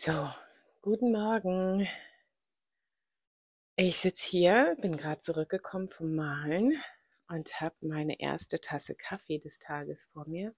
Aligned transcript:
So, 0.00 0.12
guten 0.80 1.10
Morgen. 1.10 1.88
Ich 3.74 3.96
sitze 3.96 4.28
hier, 4.28 4.76
bin 4.80 4.96
gerade 4.96 5.18
zurückgekommen 5.18 5.88
vom 5.88 6.14
Malen 6.14 6.80
und 7.26 7.60
habe 7.60 7.74
meine 7.80 8.20
erste 8.20 8.60
Tasse 8.60 8.94
Kaffee 8.94 9.40
des 9.40 9.58
Tages 9.58 10.08
vor 10.12 10.28
mir. 10.28 10.54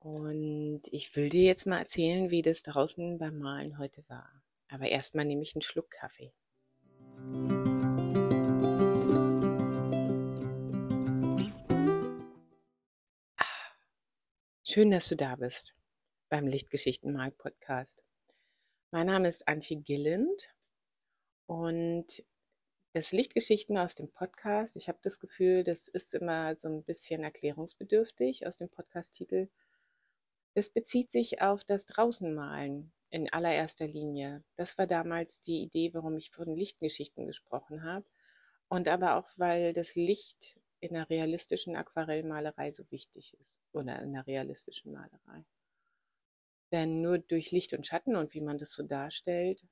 Und 0.00 0.82
ich 0.90 1.14
will 1.14 1.28
dir 1.28 1.44
jetzt 1.44 1.64
mal 1.64 1.78
erzählen, 1.78 2.30
wie 2.30 2.42
das 2.42 2.64
draußen 2.64 3.18
beim 3.18 3.38
Malen 3.38 3.78
heute 3.78 4.02
war. 4.08 4.28
Aber 4.68 4.90
erstmal 4.90 5.24
nehme 5.24 5.42
ich 5.42 5.54
einen 5.54 5.62
Schluck 5.62 5.92
Kaffee. 5.92 6.32
Ah, 13.36 13.46
schön, 14.64 14.90
dass 14.90 15.06
du 15.08 15.14
da 15.14 15.36
bist 15.36 15.76
beim 16.32 16.46
Lichtgeschichtenmarkt-Podcast. 16.46 18.06
Mein 18.90 19.08
Name 19.08 19.28
ist 19.28 19.46
Antje 19.46 19.76
Gilland 19.76 20.48
und 21.44 22.24
das 22.94 23.12
Lichtgeschichten 23.12 23.76
aus 23.76 23.94
dem 23.96 24.10
Podcast, 24.10 24.76
ich 24.76 24.88
habe 24.88 24.98
das 25.02 25.20
Gefühl, 25.20 25.62
das 25.62 25.88
ist 25.88 26.14
immer 26.14 26.56
so 26.56 26.68
ein 26.68 26.84
bisschen 26.84 27.22
erklärungsbedürftig 27.22 28.46
aus 28.46 28.56
dem 28.56 28.70
Podcast-Titel. 28.70 29.50
Es 30.54 30.70
bezieht 30.70 31.12
sich 31.12 31.42
auf 31.42 31.64
das 31.64 31.84
Draußenmalen 31.84 32.92
in 33.10 33.30
allererster 33.30 33.86
Linie. 33.86 34.42
Das 34.56 34.78
war 34.78 34.86
damals 34.86 35.38
die 35.38 35.60
Idee, 35.60 35.92
warum 35.92 36.16
ich 36.16 36.30
von 36.30 36.56
Lichtgeschichten 36.56 37.26
gesprochen 37.26 37.84
habe. 37.84 38.06
Und 38.70 38.88
aber 38.88 39.16
auch, 39.16 39.28
weil 39.36 39.74
das 39.74 39.96
Licht 39.96 40.58
in 40.80 40.94
der 40.94 41.10
realistischen 41.10 41.76
Aquarellmalerei 41.76 42.72
so 42.72 42.90
wichtig 42.90 43.36
ist. 43.38 43.60
Oder 43.74 44.00
in 44.00 44.14
der 44.14 44.26
realistischen 44.26 44.92
Malerei. 44.92 45.44
Denn 46.72 47.02
nur 47.02 47.18
durch 47.18 47.50
Licht 47.50 47.74
und 47.74 47.86
Schatten 47.86 48.16
und 48.16 48.34
wie 48.34 48.40
man 48.40 48.58
das 48.58 48.72
so 48.72 48.82
darstellt, 48.82 49.64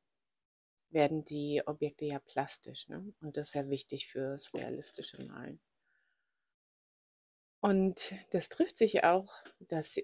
werden 0.91 1.25
die 1.25 1.63
Objekte 1.67 2.05
ja 2.05 2.19
plastisch. 2.19 2.89
Ne? 2.89 3.13
Und 3.21 3.37
das 3.37 3.49
ist 3.49 3.55
ja 3.55 3.69
wichtig 3.69 4.09
fürs 4.09 4.53
realistische 4.55 5.25
Malen. 5.25 5.61
Und 7.61 8.15
das 8.31 8.49
trifft 8.49 8.79
sich 8.79 9.05
auch, 9.05 9.33
dass 9.61 9.99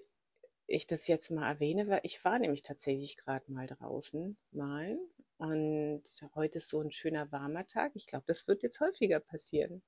ich 0.67 0.85
das 0.87 1.07
jetzt 1.07 1.31
mal 1.31 1.49
erwähne, 1.49 1.87
weil 1.87 2.01
ich 2.03 2.23
war 2.23 2.39
nämlich 2.39 2.61
tatsächlich 2.61 3.17
gerade 3.17 3.51
mal 3.51 3.67
draußen 3.67 4.37
malen. 4.51 4.99
Und 5.37 6.03
heute 6.35 6.57
ist 6.57 6.69
so 6.69 6.81
ein 6.81 6.91
schöner 6.91 7.31
warmer 7.31 7.65
Tag. 7.67 7.91
Ich 7.95 8.05
glaube, 8.05 8.25
das 8.27 8.47
wird 8.47 8.63
jetzt 8.63 8.79
häufiger 8.79 9.19
passieren. 9.19 9.83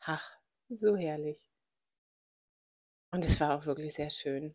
Ach, 0.00 0.38
so 0.68 0.96
herrlich. 0.96 1.46
Und 3.10 3.24
es 3.24 3.40
war 3.40 3.58
auch 3.58 3.66
wirklich 3.66 3.94
sehr 3.94 4.10
schön. 4.10 4.54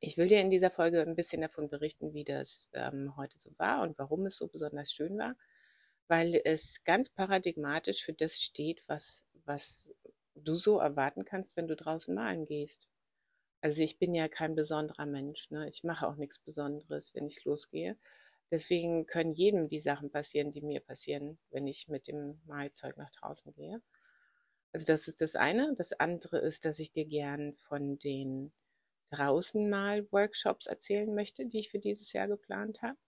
Ich 0.00 0.16
will 0.16 0.28
dir 0.28 0.40
in 0.40 0.50
dieser 0.50 0.70
Folge 0.70 1.02
ein 1.02 1.16
bisschen 1.16 1.42
davon 1.42 1.68
berichten, 1.68 2.14
wie 2.14 2.24
das 2.24 2.70
ähm, 2.72 3.16
heute 3.16 3.38
so 3.38 3.50
war 3.58 3.82
und 3.82 3.98
warum 3.98 4.26
es 4.26 4.36
so 4.36 4.46
besonders 4.46 4.92
schön 4.92 5.18
war, 5.18 5.34
weil 6.06 6.40
es 6.44 6.84
ganz 6.84 7.10
paradigmatisch 7.10 8.04
für 8.04 8.12
das 8.12 8.40
steht, 8.40 8.88
was, 8.88 9.26
was 9.44 9.92
du 10.36 10.54
so 10.54 10.78
erwarten 10.78 11.24
kannst, 11.24 11.56
wenn 11.56 11.66
du 11.66 11.74
draußen 11.74 12.14
malen 12.14 12.46
gehst. 12.46 12.86
Also 13.60 13.82
ich 13.82 13.98
bin 13.98 14.14
ja 14.14 14.28
kein 14.28 14.54
besonderer 14.54 15.06
Mensch, 15.06 15.50
ne? 15.50 15.68
ich 15.68 15.82
mache 15.82 16.06
auch 16.06 16.14
nichts 16.14 16.38
Besonderes, 16.38 17.12
wenn 17.14 17.26
ich 17.26 17.44
losgehe. 17.44 17.96
Deswegen 18.52 19.06
können 19.06 19.34
jedem 19.34 19.66
die 19.66 19.80
Sachen 19.80 20.10
passieren, 20.10 20.52
die 20.52 20.62
mir 20.62 20.80
passieren, 20.80 21.38
wenn 21.50 21.66
ich 21.66 21.88
mit 21.88 22.06
dem 22.06 22.40
Malzeug 22.46 22.96
nach 22.96 23.10
draußen 23.10 23.52
gehe. 23.52 23.82
Also 24.72 24.86
das 24.92 25.08
ist 25.08 25.20
das 25.20 25.34
eine. 25.34 25.74
Das 25.76 25.92
andere 25.92 26.38
ist, 26.38 26.64
dass 26.64 26.78
ich 26.78 26.92
dir 26.92 27.04
gern 27.04 27.56
von 27.56 27.98
den 27.98 28.52
draußen 29.10 29.68
mal 29.68 30.10
Workshops 30.12 30.66
erzählen 30.66 31.14
möchte, 31.14 31.46
die 31.46 31.60
ich 31.60 31.70
für 31.70 31.78
dieses 31.78 32.12
Jahr 32.12 32.28
geplant 32.28 32.82
habe. 32.82 32.98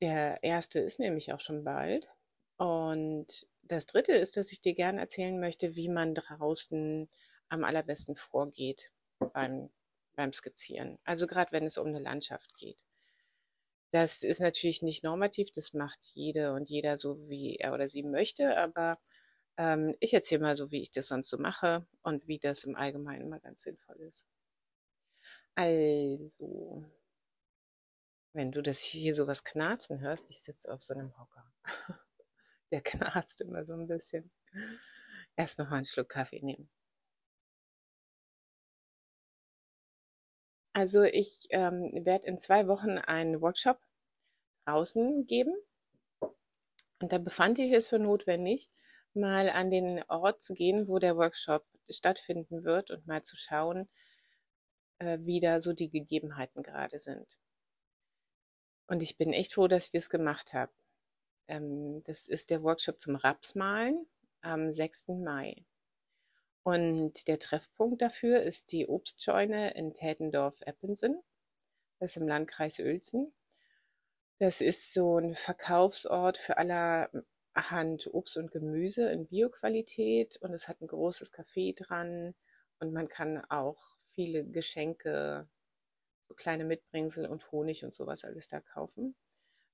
Der 0.00 0.42
erste 0.42 0.80
ist 0.80 1.00
nämlich 1.00 1.32
auch 1.32 1.40
schon 1.40 1.64
bald. 1.64 2.08
Und 2.56 3.46
das 3.62 3.86
dritte 3.86 4.12
ist, 4.12 4.36
dass 4.36 4.52
ich 4.52 4.60
dir 4.60 4.74
gerne 4.74 5.00
erzählen 5.00 5.38
möchte, 5.38 5.76
wie 5.76 5.88
man 5.88 6.14
draußen 6.14 7.08
am 7.48 7.64
allerbesten 7.64 8.16
vorgeht 8.16 8.92
beim, 9.18 9.70
beim 10.14 10.32
Skizzieren. 10.32 10.98
Also 11.04 11.26
gerade 11.26 11.52
wenn 11.52 11.64
es 11.64 11.78
um 11.78 11.88
eine 11.88 12.00
Landschaft 12.00 12.56
geht. 12.56 12.84
Das 13.92 14.22
ist 14.22 14.40
natürlich 14.40 14.82
nicht 14.82 15.04
normativ, 15.04 15.52
das 15.52 15.72
macht 15.72 16.00
jede 16.14 16.52
und 16.52 16.68
jeder 16.68 16.98
so, 16.98 17.28
wie 17.28 17.56
er 17.56 17.72
oder 17.72 17.86
sie 17.86 18.02
möchte, 18.02 18.56
aber 18.56 18.98
ähm, 19.56 19.94
ich 20.00 20.14
erzähle 20.14 20.42
mal 20.42 20.56
so, 20.56 20.70
wie 20.70 20.82
ich 20.82 20.90
das 20.90 21.08
sonst 21.08 21.28
so 21.30 21.38
mache 21.38 21.86
und 22.02 22.26
wie 22.28 22.38
das 22.38 22.64
im 22.64 22.76
Allgemeinen 22.76 23.28
mal 23.28 23.40
ganz 23.40 23.62
sinnvoll 23.62 23.96
ist. 24.00 24.24
Also, 25.54 26.84
wenn 28.32 28.50
du 28.50 28.62
das 28.62 28.80
hier 28.80 29.14
so 29.14 29.26
was 29.26 29.44
knarzen 29.44 30.00
hörst, 30.00 30.30
ich 30.30 30.42
sitze 30.42 30.72
auf 30.72 30.82
so 30.82 30.94
einem 30.94 31.16
Hocker. 31.18 31.52
Der 32.72 32.82
knarzt 32.82 33.40
immer 33.40 33.64
so 33.64 33.74
ein 33.74 33.86
bisschen. 33.86 34.32
Erst 35.36 35.58
noch 35.58 35.70
mal 35.70 35.76
einen 35.76 35.86
Schluck 35.86 36.08
Kaffee 36.08 36.40
nehmen. 36.42 36.68
Also 40.72 41.04
ich 41.04 41.46
ähm, 41.50 42.04
werde 42.04 42.26
in 42.26 42.38
zwei 42.38 42.66
Wochen 42.66 42.98
einen 42.98 43.40
Workshop 43.40 43.80
draußen 44.66 45.24
geben. 45.26 45.54
Und 47.00 47.12
da 47.12 47.18
befand 47.18 47.60
ich 47.60 47.72
es 47.72 47.88
für 47.88 48.00
notwendig, 48.00 48.68
mal 49.16 49.50
an 49.50 49.70
den 49.70 50.02
Ort 50.08 50.42
zu 50.42 50.54
gehen, 50.54 50.88
wo 50.88 50.98
der 50.98 51.16
Workshop 51.16 51.64
stattfinden 51.88 52.64
wird 52.64 52.90
und 52.90 53.06
mal 53.06 53.22
zu 53.22 53.36
schauen, 53.36 53.88
äh, 54.98 55.18
wie 55.20 55.40
da 55.40 55.60
so 55.60 55.72
die 55.72 55.90
Gegebenheiten 55.90 56.62
gerade 56.62 56.98
sind. 56.98 57.38
Und 58.86 59.02
ich 59.02 59.16
bin 59.16 59.32
echt 59.32 59.54
froh, 59.54 59.68
dass 59.68 59.86
ich 59.86 59.92
das 59.92 60.10
gemacht 60.10 60.52
habe. 60.52 60.72
Ähm, 61.48 62.02
das 62.04 62.26
ist 62.26 62.50
der 62.50 62.62
Workshop 62.62 63.00
zum 63.00 63.16
Rapsmalen 63.16 64.06
am 64.40 64.72
6. 64.72 65.08
Mai. 65.08 65.64
Und 66.62 67.28
der 67.28 67.38
Treffpunkt 67.38 68.00
dafür 68.00 68.42
ist 68.42 68.72
die 68.72 68.86
Obstscheune 68.86 69.74
in 69.74 69.92
Tätendorf-Eppensen. 69.92 71.22
Das 71.98 72.12
ist 72.12 72.16
im 72.16 72.28
Landkreis 72.28 72.78
Uelzen. 72.78 73.34
Das 74.38 74.60
ist 74.60 74.92
so 74.92 75.18
ein 75.18 75.34
Verkaufsort 75.34 76.38
für 76.38 76.56
aller 76.56 77.10
Hand 77.54 78.08
Obst 78.12 78.36
und 78.36 78.50
Gemüse 78.50 79.10
in 79.10 79.26
Bioqualität 79.26 80.36
und 80.38 80.52
es 80.52 80.68
hat 80.68 80.80
ein 80.80 80.88
großes 80.88 81.32
Café 81.32 81.74
dran 81.74 82.34
und 82.80 82.92
man 82.92 83.08
kann 83.08 83.44
auch 83.50 83.96
viele 84.10 84.44
Geschenke, 84.44 85.48
so 86.28 86.34
kleine 86.34 86.64
Mitbringsel 86.64 87.26
und 87.26 87.50
Honig 87.52 87.84
und 87.84 87.94
sowas 87.94 88.24
alles 88.24 88.48
da 88.48 88.60
kaufen. 88.60 89.14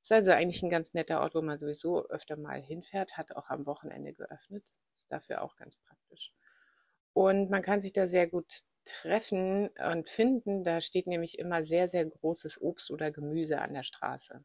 Ist 0.03 0.13
also 0.13 0.33
eigentlich 0.33 0.63
ein 0.63 0.71
ganz 0.71 0.95
netter 0.95 1.21
Ort, 1.21 1.35
wo 1.35 1.43
man 1.43 1.59
sowieso 1.59 2.07
öfter 2.09 2.37
mal 2.37 2.63
hinfährt, 2.63 3.17
hat 3.17 3.37
auch 3.37 3.51
am 3.51 3.67
Wochenende 3.67 4.15
geöffnet. 4.15 4.65
Ist 4.97 5.13
dafür 5.13 5.43
auch 5.43 5.57
ganz 5.57 5.77
praktisch. 5.77 6.33
Und 7.13 7.51
man 7.51 7.63
kann 7.63 7.81
sich 7.81 7.93
da 7.93 8.07
sehr 8.07 8.27
gut 8.27 8.53
treffen 8.85 9.69
und 9.93 10.09
finden. 10.09 10.65
Da 10.65 10.81
steht 10.81 11.07
nämlich 11.07 11.39
immer 11.39 11.65
sehr, 11.65 11.89
sehr 11.89 12.07
großes 12.07 12.61
Obst 12.63 12.91
oder 12.91 13.11
Gemüse 13.11 13.61
an 13.61 13.75
der 13.75 13.83
Straße. 13.83 14.45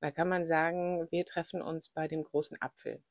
Da 0.00 0.10
kann 0.10 0.28
man 0.28 0.46
sagen, 0.46 1.08
wir 1.10 1.24
treffen 1.26 1.60
uns 1.62 1.88
bei 1.88 2.06
dem 2.08 2.24
großen 2.24 2.60
Apfel. 2.60 3.02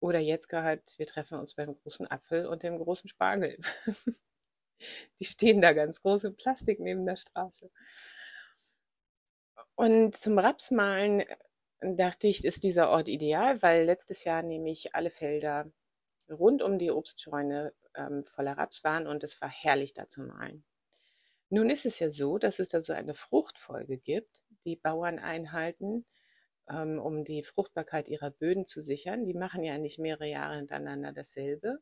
Oder 0.00 0.18
jetzt 0.18 0.48
gerade, 0.48 0.82
wir 0.96 1.06
treffen 1.06 1.38
uns 1.38 1.54
beim 1.54 1.74
großen 1.74 2.10
Apfel 2.10 2.46
und 2.46 2.62
dem 2.62 2.78
großen 2.78 3.08
Spargel. 3.08 3.58
Die 5.18 5.24
stehen 5.24 5.60
da 5.60 5.72
ganz 5.72 6.02
groß 6.02 6.24
in 6.24 6.36
Plastik 6.36 6.80
neben 6.80 7.06
der 7.06 7.16
Straße. 7.16 7.70
Und 9.74 10.16
zum 10.16 10.38
Rapsmalen 10.38 11.24
dachte 11.80 12.28
ich, 12.28 12.44
ist 12.44 12.62
dieser 12.62 12.90
Ort 12.90 13.08
ideal, 13.08 13.60
weil 13.62 13.84
letztes 13.84 14.24
Jahr 14.24 14.42
nämlich 14.42 14.94
alle 14.94 15.10
Felder 15.10 15.70
rund 16.30 16.62
um 16.62 16.78
die 16.78 16.90
Obstscheune 16.90 17.74
ähm, 17.94 18.24
voller 18.24 18.56
Raps 18.58 18.84
waren 18.84 19.06
und 19.06 19.22
es 19.22 19.40
war 19.40 19.48
herrlich 19.48 19.92
da 19.92 20.08
zu 20.08 20.22
malen. 20.22 20.64
Nun 21.48 21.70
ist 21.70 21.86
es 21.86 21.98
ja 22.00 22.10
so, 22.10 22.38
dass 22.38 22.58
es 22.58 22.70
da 22.70 22.82
so 22.82 22.92
eine 22.92 23.14
Fruchtfolge 23.14 23.98
gibt, 23.98 24.42
die 24.64 24.76
Bauern 24.76 25.18
einhalten, 25.18 26.04
ähm, 26.68 26.98
um 26.98 27.24
die 27.24 27.42
Fruchtbarkeit 27.42 28.08
ihrer 28.08 28.30
Böden 28.30 28.66
zu 28.66 28.82
sichern. 28.82 29.24
Die 29.24 29.34
machen 29.34 29.62
ja 29.62 29.78
nicht 29.78 29.98
mehrere 29.98 30.26
Jahre 30.26 30.56
hintereinander 30.56 31.12
dasselbe. 31.12 31.80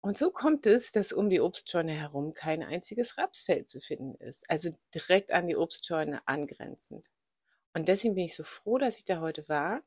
Und 0.00 0.16
so 0.16 0.30
kommt 0.30 0.66
es, 0.66 0.92
dass 0.92 1.12
um 1.12 1.30
die 1.30 1.40
Obstscheune 1.40 1.92
herum 1.92 2.32
kein 2.32 2.62
einziges 2.62 3.18
Rapsfeld 3.18 3.68
zu 3.68 3.80
finden 3.80 4.14
ist, 4.16 4.48
also 4.48 4.70
direkt 4.94 5.32
an 5.32 5.48
die 5.48 5.56
Obstscheune 5.56 6.26
angrenzend. 6.28 7.10
Und 7.74 7.88
deswegen 7.88 8.14
bin 8.14 8.24
ich 8.24 8.36
so 8.36 8.44
froh, 8.44 8.78
dass 8.78 8.98
ich 8.98 9.04
da 9.04 9.20
heute 9.20 9.48
war, 9.48 9.82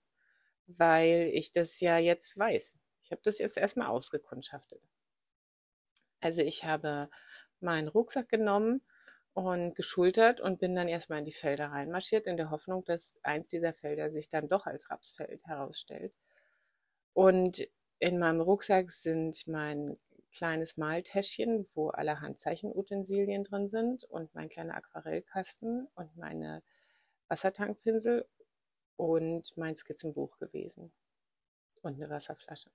weil 0.67 1.31
ich 1.33 1.51
das 1.51 1.79
ja 1.79 1.97
jetzt 1.97 2.37
weiß. 2.37 2.77
Ich 3.03 3.11
habe 3.11 3.21
das 3.23 3.39
jetzt 3.39 3.57
erstmal 3.57 3.87
ausgekundschaftet. 3.87 4.81
Also 6.19 6.41
ich 6.41 6.65
habe 6.65 7.09
meinen 7.61 7.87
Rucksack 7.87 8.29
genommen 8.29 8.81
und 9.45 9.75
geschultert 9.75 10.41
und 10.41 10.59
bin 10.59 10.75
dann 10.75 10.87
erstmal 10.87 11.19
in 11.19 11.25
die 11.25 11.33
Felder 11.33 11.67
reinmarschiert, 11.67 12.27
in 12.27 12.37
der 12.37 12.51
Hoffnung, 12.51 12.83
dass 12.85 13.17
eins 13.23 13.49
dieser 13.49 13.73
Felder 13.73 14.11
sich 14.11 14.29
dann 14.29 14.49
doch 14.49 14.65
als 14.65 14.89
Rapsfeld 14.89 15.45
herausstellt. 15.45 16.13
Und 17.13 17.67
in 17.99 18.19
meinem 18.19 18.41
Rucksack 18.41 18.91
sind 18.91 19.47
mein 19.47 19.97
kleines 20.31 20.77
Maltäschchen, 20.77 21.67
wo 21.73 21.89
allerhand 21.89 22.39
Zeichenutensilien 22.39 23.43
drin 23.43 23.69
sind 23.69 24.03
und 24.05 24.33
mein 24.35 24.49
kleiner 24.49 24.75
Aquarellkasten 24.75 25.87
und 25.95 26.15
meine 26.15 26.61
Wassertankpinsel 27.27 28.25
und 28.95 29.55
mein 29.57 29.75
Skizzenbuch 29.75 30.37
gewesen 30.39 30.91
und 31.81 31.95
eine 31.95 32.09
Wasserflasche. 32.09 32.69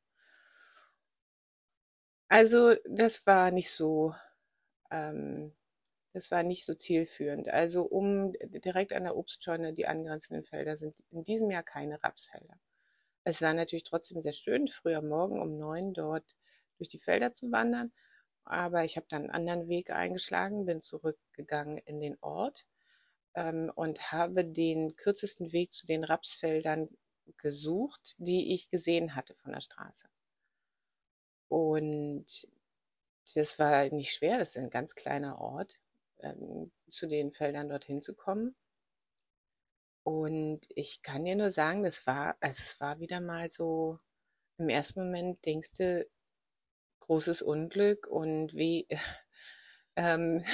Also 2.28 2.74
das 2.88 3.26
war 3.26 3.50
nicht 3.50 3.70
so, 3.70 4.14
ähm, 4.90 5.52
das 6.14 6.30
war 6.30 6.44
nicht 6.44 6.64
so 6.64 6.74
zielführend. 6.74 7.48
Also 7.48 7.82
um 7.82 8.32
direkt 8.40 8.92
an 8.92 9.02
der 9.02 9.16
Obstscheune, 9.16 9.74
die 9.74 9.86
angrenzenden 9.86 10.44
Felder 10.44 10.76
sind 10.76 11.02
in 11.10 11.24
diesem 11.24 11.50
Jahr 11.50 11.64
keine 11.64 12.02
Rapsfelder. 12.04 12.56
Es 13.24 13.42
war 13.42 13.52
natürlich 13.52 13.82
trotzdem 13.84 14.22
sehr 14.22 14.32
schön, 14.32 14.68
früher 14.68 15.02
Morgen 15.02 15.40
um 15.42 15.58
neun 15.58 15.92
dort 15.92 16.36
durch 16.78 16.88
die 16.88 16.98
Felder 16.98 17.32
zu 17.32 17.50
wandern. 17.50 17.92
Aber 18.44 18.84
ich 18.84 18.96
habe 18.96 19.06
dann 19.08 19.22
einen 19.22 19.30
anderen 19.30 19.68
Weg 19.68 19.90
eingeschlagen, 19.90 20.66
bin 20.66 20.82
zurückgegangen 20.82 21.78
in 21.78 22.00
den 22.00 22.16
Ort 22.20 22.64
ähm, 23.34 23.72
und 23.74 24.12
habe 24.12 24.44
den 24.44 24.94
kürzesten 24.96 25.52
Weg 25.52 25.72
zu 25.72 25.86
den 25.86 26.04
Rapsfeldern 26.04 26.90
gesucht, 27.38 28.14
die 28.18 28.52
ich 28.54 28.70
gesehen 28.70 29.16
hatte 29.16 29.34
von 29.34 29.52
der 29.52 29.62
Straße. 29.62 30.06
Und 31.48 32.26
das 33.34 33.58
war 33.58 33.88
nicht 33.88 34.12
schwer, 34.12 34.38
das 34.38 34.50
ist 34.50 34.58
ein 34.58 34.70
ganz 34.70 34.94
kleiner 34.94 35.40
Ort, 35.40 35.78
ähm, 36.20 36.72
zu 36.88 37.06
den 37.06 37.32
Feldern 37.32 37.68
dorthin 37.68 38.00
zu 38.02 38.14
kommen. 38.14 38.54
Und 40.04 40.60
ich 40.74 41.02
kann 41.02 41.24
dir 41.24 41.34
nur 41.34 41.50
sagen, 41.50 41.82
das 41.82 42.06
war, 42.06 42.36
also 42.40 42.62
es 42.62 42.78
war 42.80 43.00
wieder 43.00 43.20
mal 43.20 43.48
so, 43.50 43.98
im 44.58 44.68
ersten 44.68 45.04
Moment 45.04 45.44
denkst 45.46 45.72
du, 45.78 46.06
großes 47.00 47.42
Unglück 47.42 48.06
und 48.06 48.54
wie, 48.54 48.86
ähm, 49.96 50.44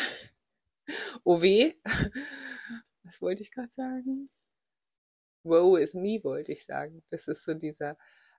oh 1.25 1.43
weh, 1.43 1.75
was 3.03 3.21
wollte 3.21 3.43
ich 3.43 3.53
gerade 3.53 3.73
sagen? 3.73 4.31
Woe 5.43 5.81
is 5.81 5.95
me, 5.95 6.21
wollte 6.23 6.53
ich 6.53 6.65
sagen. 6.65 7.03
Das 7.11 7.27
ist 7.27 7.45
so 7.45 7.55
dieser 7.55 7.97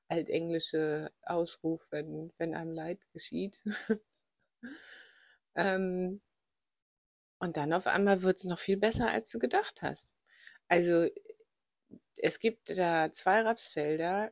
altenglische 0.08 1.12
Ausruf, 1.24 1.88
wenn, 1.92 2.32
wenn 2.38 2.54
einem 2.54 2.74
Leid 2.74 3.00
geschieht. 3.12 3.62
ähm, 5.56 6.22
und 7.42 7.58
dann 7.58 7.74
auf 7.74 7.88
einmal 7.88 8.22
wird 8.22 8.38
es 8.38 8.44
noch 8.44 8.60
viel 8.60 8.78
besser, 8.78 9.10
als 9.10 9.32
du 9.32 9.40
gedacht 9.40 9.82
hast. 9.82 10.14
Also 10.68 11.08
es 12.16 12.38
gibt 12.38 12.70
da 12.78 13.12
zwei 13.12 13.42
Rapsfelder 13.42 14.32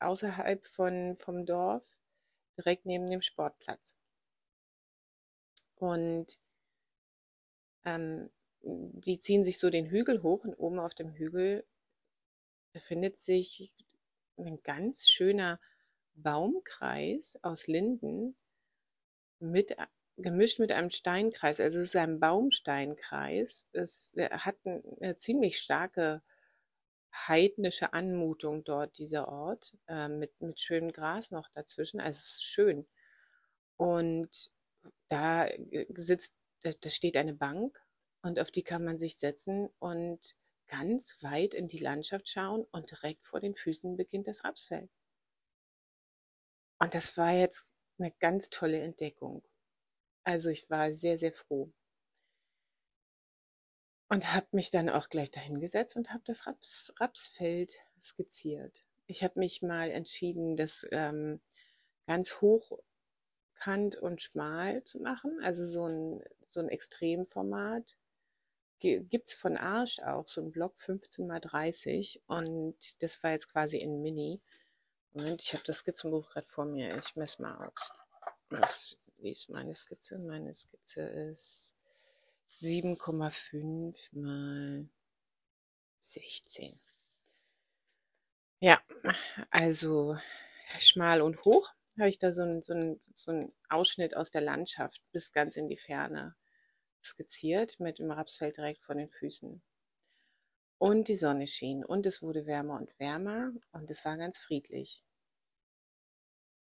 außerhalb 0.00 0.66
von, 0.66 1.14
vom 1.14 1.46
Dorf, 1.46 1.84
direkt 2.58 2.84
neben 2.84 3.06
dem 3.06 3.22
Sportplatz. 3.22 3.94
Und 5.76 6.36
ähm, 7.84 8.28
die 8.62 9.20
ziehen 9.20 9.44
sich 9.44 9.60
so 9.60 9.70
den 9.70 9.86
Hügel 9.86 10.24
hoch 10.24 10.42
und 10.42 10.54
oben 10.54 10.80
auf 10.80 10.94
dem 10.96 11.12
Hügel 11.12 11.64
befindet 12.72 13.20
sich 13.20 13.72
ein 14.36 14.60
ganz 14.64 15.08
schöner 15.08 15.60
Baumkreis 16.14 17.38
aus 17.42 17.68
Linden 17.68 18.36
mit 19.38 19.76
gemischt 20.16 20.58
mit 20.58 20.72
einem 20.72 20.90
Steinkreis. 20.90 21.60
Also 21.60 21.78
es 21.78 21.88
ist 21.88 21.96
ein 21.96 22.20
Baumsteinkreis. 22.20 23.68
Es 23.72 24.14
hat 24.16 24.56
eine 24.64 25.16
ziemlich 25.16 25.58
starke 25.58 26.22
heidnische 27.12 27.92
Anmutung 27.92 28.64
dort, 28.64 28.98
dieser 28.98 29.28
Ort, 29.28 29.76
äh, 29.86 30.08
mit, 30.08 30.40
mit 30.40 30.60
schönem 30.60 30.92
Gras 30.92 31.30
noch 31.30 31.48
dazwischen. 31.54 32.00
Also 32.00 32.18
es 32.18 32.34
ist 32.34 32.44
schön. 32.44 32.86
Und 33.76 34.50
da 35.08 35.48
sitzt, 35.94 36.34
da 36.62 36.90
steht 36.90 37.16
eine 37.16 37.34
Bank 37.34 37.78
und 38.22 38.38
auf 38.38 38.50
die 38.50 38.62
kann 38.62 38.84
man 38.84 38.98
sich 38.98 39.18
setzen 39.18 39.68
und 39.78 40.36
ganz 40.68 41.22
weit 41.22 41.54
in 41.54 41.68
die 41.68 41.78
Landschaft 41.78 42.28
schauen 42.28 42.64
und 42.70 42.90
direkt 42.90 43.26
vor 43.26 43.40
den 43.40 43.54
Füßen 43.54 43.96
beginnt 43.96 44.26
das 44.26 44.44
Rapsfeld. 44.44 44.90
Und 46.78 46.94
das 46.94 47.16
war 47.16 47.32
jetzt 47.32 47.70
eine 47.98 48.12
ganz 48.18 48.48
tolle 48.48 48.80
Entdeckung. 48.80 49.42
Also 50.24 50.50
ich 50.50 50.68
war 50.70 50.92
sehr, 50.94 51.18
sehr 51.18 51.32
froh. 51.32 51.72
Und 54.08 54.32
habe 54.34 54.46
mich 54.52 54.70
dann 54.70 54.88
auch 54.90 55.08
gleich 55.08 55.30
dahingesetzt 55.30 55.96
und 55.96 56.10
habe 56.10 56.22
das 56.26 56.46
Raps, 56.46 56.92
Rapsfeld 56.98 57.74
skizziert. 58.00 58.84
Ich 59.06 59.24
habe 59.24 59.38
mich 59.38 59.62
mal 59.62 59.90
entschieden, 59.90 60.56
das 60.56 60.86
ähm, 60.90 61.40
ganz 62.06 62.40
hochkant 62.40 63.96
und 63.96 64.20
schmal 64.20 64.84
zu 64.84 65.00
machen, 65.00 65.40
also 65.42 65.66
so 65.66 65.86
ein, 65.86 66.22
so 66.46 66.60
ein 66.60 66.68
Extremformat 66.68 67.96
gibt 68.82 69.28
es 69.28 69.34
von 69.34 69.56
Arsch 69.56 70.00
auch, 70.00 70.26
so 70.26 70.40
ein 70.40 70.50
Block 70.50 70.78
15 70.78 71.26
mal 71.26 71.40
30 71.40 72.22
und 72.26 72.76
das 73.00 73.22
war 73.22 73.30
jetzt 73.30 73.48
quasi 73.48 73.78
in 73.78 74.02
Mini. 74.02 74.40
Moment, 75.12 75.40
ich 75.42 75.52
habe 75.52 75.62
das 75.64 75.78
Skizzenbuch 75.78 76.30
gerade 76.30 76.46
vor 76.46 76.64
mir. 76.64 76.96
Ich 76.98 77.14
messe 77.14 77.42
mal 77.42 77.68
aus. 77.68 77.92
Was, 78.50 78.98
wie 79.22 79.30
ist 79.30 79.48
meine 79.48 79.74
Skizze? 79.74 80.18
Meine 80.18 80.54
Skizze 80.54 81.02
ist 81.02 81.74
7,5 82.60 83.96
mal 84.12 84.88
16. 85.98 86.78
Ja, 88.60 88.80
also 89.50 90.16
schmal 90.78 91.22
und 91.22 91.44
hoch 91.44 91.72
habe 91.98 92.08
ich 92.08 92.18
da 92.18 92.32
so 92.32 92.42
einen 92.42 92.62
so 92.62 93.00
so 93.14 93.32
ein 93.32 93.52
Ausschnitt 93.68 94.16
aus 94.16 94.30
der 94.30 94.40
Landschaft 94.40 95.02
bis 95.12 95.32
ganz 95.32 95.56
in 95.56 95.68
die 95.68 95.76
Ferne 95.76 96.36
skizziert 97.02 97.80
mit 97.80 97.98
dem 97.98 98.10
Rapsfeld 98.10 98.56
direkt 98.56 98.82
vor 98.82 98.94
den 98.94 99.08
Füßen. 99.08 99.62
Und 100.78 101.08
die 101.08 101.16
Sonne 101.16 101.46
schien 101.46 101.84
und 101.84 102.06
es 102.06 102.22
wurde 102.22 102.46
wärmer 102.46 102.76
und 102.76 102.98
wärmer 102.98 103.52
und 103.72 103.90
es 103.90 104.04
war 104.04 104.16
ganz 104.16 104.38
friedlich. 104.38 105.02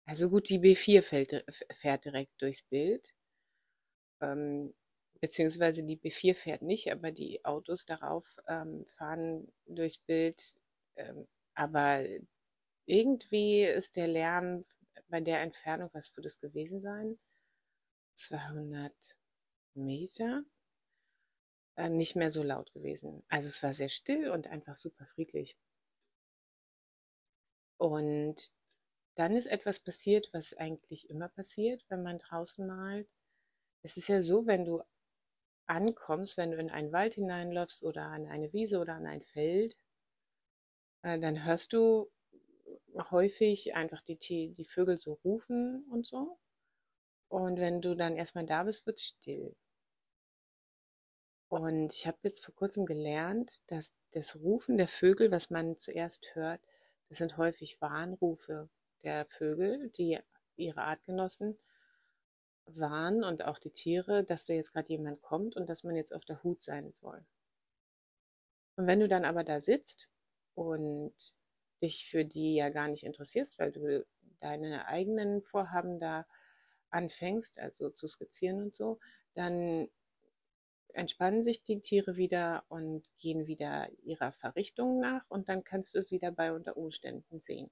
Also 0.08 0.30
gut, 0.30 0.48
die 0.48 0.58
B4 0.58 1.02
fährt, 1.02 1.44
fährt 1.70 2.06
direkt 2.06 2.40
durchs 2.40 2.62
Bild. 2.62 3.12
Ähm, 4.22 4.74
beziehungsweise 5.20 5.84
die 5.84 5.96
B4 5.96 6.34
fährt 6.34 6.62
nicht, 6.62 6.90
aber 6.90 7.12
die 7.12 7.44
Autos 7.44 7.84
darauf 7.84 8.24
ähm, 8.48 8.86
fahren 8.86 9.52
durchs 9.66 9.98
Bild. 9.98 10.54
Ähm, 10.96 11.26
aber 11.54 12.04
irgendwie 12.86 13.64
ist 13.64 13.96
der 13.96 14.08
Lärm 14.08 14.62
bei 15.08 15.20
der 15.20 15.42
Entfernung, 15.42 15.90
was 15.92 16.16
würde 16.16 16.28
es 16.28 16.40
gewesen 16.40 16.80
sein? 16.80 17.18
200 18.14 18.94
Meter 19.74 20.44
äh, 21.76 21.88
nicht 21.88 22.16
mehr 22.16 22.30
so 22.30 22.42
laut 22.42 22.72
gewesen. 22.72 23.24
Also 23.28 23.48
es 23.48 23.62
war 23.62 23.74
sehr 23.74 23.88
still 23.88 24.30
und 24.30 24.46
einfach 24.48 24.76
super 24.76 25.06
friedlich. 25.06 25.56
Und 27.78 28.52
dann 29.18 29.34
ist 29.34 29.46
etwas 29.46 29.80
passiert, 29.80 30.30
was 30.32 30.54
eigentlich 30.54 31.10
immer 31.10 31.28
passiert, 31.28 31.84
wenn 31.88 32.02
man 32.04 32.18
draußen 32.18 32.64
malt. 32.64 33.08
Es 33.82 33.96
ist 33.96 34.08
ja 34.08 34.22
so, 34.22 34.46
wenn 34.46 34.64
du 34.64 34.82
ankommst, 35.66 36.36
wenn 36.36 36.52
du 36.52 36.58
in 36.58 36.70
einen 36.70 36.92
Wald 36.92 37.14
hineinläufst 37.14 37.82
oder 37.82 38.02
an 38.02 38.26
eine 38.26 38.52
Wiese 38.52 38.78
oder 38.78 38.94
an 38.94 39.06
ein 39.06 39.22
Feld, 39.22 39.76
äh, 41.02 41.18
dann 41.18 41.44
hörst 41.44 41.72
du 41.72 42.10
häufig 43.10 43.74
einfach 43.74 44.02
die, 44.02 44.54
die 44.54 44.64
Vögel 44.64 44.98
so 44.98 45.14
rufen 45.24 45.84
und 45.90 46.06
so. 46.06 46.38
Und 47.28 47.58
wenn 47.58 47.80
du 47.80 47.96
dann 47.96 48.16
erstmal 48.16 48.46
da 48.46 48.62
bist, 48.62 48.86
wird 48.86 48.98
es 48.98 49.04
still. 49.04 49.56
Und 51.48 51.92
ich 51.92 52.06
habe 52.06 52.18
jetzt 52.22 52.44
vor 52.44 52.54
kurzem 52.54 52.86
gelernt, 52.86 53.62
dass 53.66 53.94
das 54.12 54.36
Rufen 54.36 54.76
der 54.76 54.88
Vögel, 54.88 55.30
was 55.32 55.50
man 55.50 55.76
zuerst 55.78 56.34
hört, 56.34 56.60
das 57.08 57.18
sind 57.18 57.36
häufig 57.36 57.80
Warnrufe 57.80 58.68
der 59.02 59.26
Vögel, 59.26 59.90
die 59.90 60.18
ihre 60.56 60.82
Artgenossen 60.82 61.58
warnen 62.66 63.24
und 63.24 63.44
auch 63.44 63.58
die 63.58 63.70
Tiere, 63.70 64.24
dass 64.24 64.46
da 64.46 64.54
jetzt 64.54 64.72
gerade 64.72 64.88
jemand 64.88 65.22
kommt 65.22 65.56
und 65.56 65.68
dass 65.68 65.84
man 65.84 65.96
jetzt 65.96 66.14
auf 66.14 66.24
der 66.24 66.42
Hut 66.42 66.62
sein 66.62 66.92
soll. 66.92 67.24
Und 68.76 68.86
wenn 68.86 69.00
du 69.00 69.08
dann 69.08 69.24
aber 69.24 69.44
da 69.44 69.60
sitzt 69.60 70.08
und 70.54 71.14
dich 71.82 72.08
für 72.08 72.24
die 72.24 72.54
ja 72.54 72.68
gar 72.68 72.88
nicht 72.88 73.04
interessierst, 73.04 73.58
weil 73.58 73.72
du 73.72 74.06
deine 74.40 74.86
eigenen 74.86 75.42
Vorhaben 75.42 75.98
da 75.98 76.26
anfängst, 76.90 77.58
also 77.58 77.90
zu 77.90 78.08
skizzieren 78.08 78.62
und 78.62 78.76
so, 78.76 78.98
dann 79.34 79.88
entspannen 80.92 81.42
sich 81.44 81.62
die 81.62 81.80
Tiere 81.80 82.16
wieder 82.16 82.64
und 82.68 83.08
gehen 83.18 83.46
wieder 83.46 83.88
ihrer 84.02 84.32
Verrichtung 84.32 85.00
nach 85.00 85.24
und 85.28 85.48
dann 85.48 85.64
kannst 85.64 85.94
du 85.94 86.02
sie 86.02 86.18
dabei 86.18 86.52
unter 86.52 86.76
Umständen 86.76 87.40
sehen. 87.40 87.70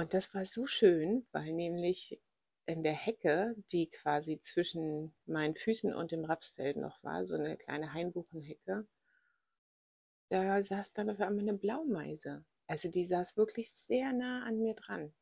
Und 0.00 0.14
das 0.14 0.34
war 0.34 0.46
so 0.46 0.66
schön, 0.66 1.26
weil 1.30 1.52
nämlich 1.52 2.18
in 2.64 2.82
der 2.82 2.94
Hecke, 2.94 3.54
die 3.70 3.90
quasi 3.90 4.40
zwischen 4.40 5.14
meinen 5.26 5.54
Füßen 5.54 5.92
und 5.92 6.10
dem 6.10 6.24
Rapsfeld 6.24 6.78
noch 6.78 7.04
war, 7.04 7.26
so 7.26 7.34
eine 7.34 7.58
kleine 7.58 7.92
Hainbuchenhecke, 7.92 8.86
da 10.30 10.62
saß 10.62 10.94
dann 10.94 11.10
auf 11.10 11.20
einmal 11.20 11.46
eine 11.46 11.52
Blaumeise. 11.52 12.46
Also 12.66 12.88
die 12.90 13.04
saß 13.04 13.36
wirklich 13.36 13.74
sehr 13.74 14.14
nah 14.14 14.42
an 14.44 14.62
mir 14.62 14.72
dran. 14.72 15.12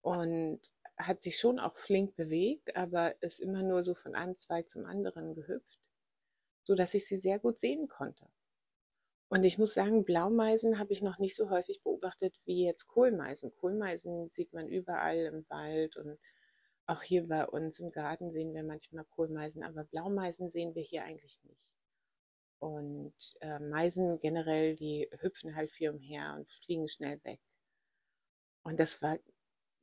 Und 0.00 0.62
hat 0.96 1.20
sich 1.20 1.38
schon 1.38 1.58
auch 1.58 1.76
flink 1.76 2.16
bewegt, 2.16 2.74
aber 2.74 3.22
ist 3.22 3.38
immer 3.38 3.62
nur 3.62 3.82
so 3.82 3.94
von 3.94 4.14
einem 4.14 4.38
Zweig 4.38 4.70
zum 4.70 4.86
anderen 4.86 5.34
gehüpft, 5.34 5.78
so 6.64 6.74
dass 6.74 6.94
ich 6.94 7.06
sie 7.06 7.18
sehr 7.18 7.38
gut 7.38 7.58
sehen 7.58 7.86
konnte. 7.86 8.30
Und 9.28 9.44
ich 9.44 9.58
muss 9.58 9.74
sagen, 9.74 10.04
Blaumeisen 10.04 10.78
habe 10.78 10.92
ich 10.92 11.02
noch 11.02 11.18
nicht 11.18 11.36
so 11.36 11.50
häufig 11.50 11.82
beobachtet 11.82 12.34
wie 12.44 12.64
jetzt 12.64 12.88
Kohlmeisen. 12.88 13.54
Kohlmeisen 13.56 14.30
sieht 14.30 14.54
man 14.54 14.68
überall 14.68 15.18
im 15.18 15.44
Wald 15.50 15.96
und 15.96 16.18
auch 16.86 17.02
hier 17.02 17.28
bei 17.28 17.46
uns 17.46 17.78
im 17.80 17.90
Garten 17.90 18.30
sehen 18.32 18.54
wir 18.54 18.62
manchmal 18.62 19.04
Kohlmeisen, 19.04 19.62
aber 19.62 19.84
Blaumeisen 19.84 20.48
sehen 20.48 20.74
wir 20.74 20.82
hier 20.82 21.04
eigentlich 21.04 21.38
nicht. 21.44 21.60
Und 22.58 23.14
äh, 23.40 23.58
Meisen 23.58 24.18
generell, 24.20 24.74
die 24.74 25.08
hüpfen 25.20 25.54
halt 25.54 25.70
viel 25.70 25.90
umher 25.90 26.34
und 26.36 26.50
fliegen 26.50 26.88
schnell 26.88 27.22
weg. 27.24 27.40
Und 28.62 28.80
das 28.80 29.02
war 29.02 29.18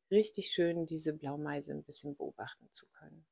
richtig 0.10 0.48
schön, 0.48 0.88
diese 0.88 1.14
Blaumeise 1.14 1.74
ein 1.74 1.84
bisschen 1.84 2.16
beobachten 2.16 2.68
zu 2.72 2.88
können. 2.88 3.26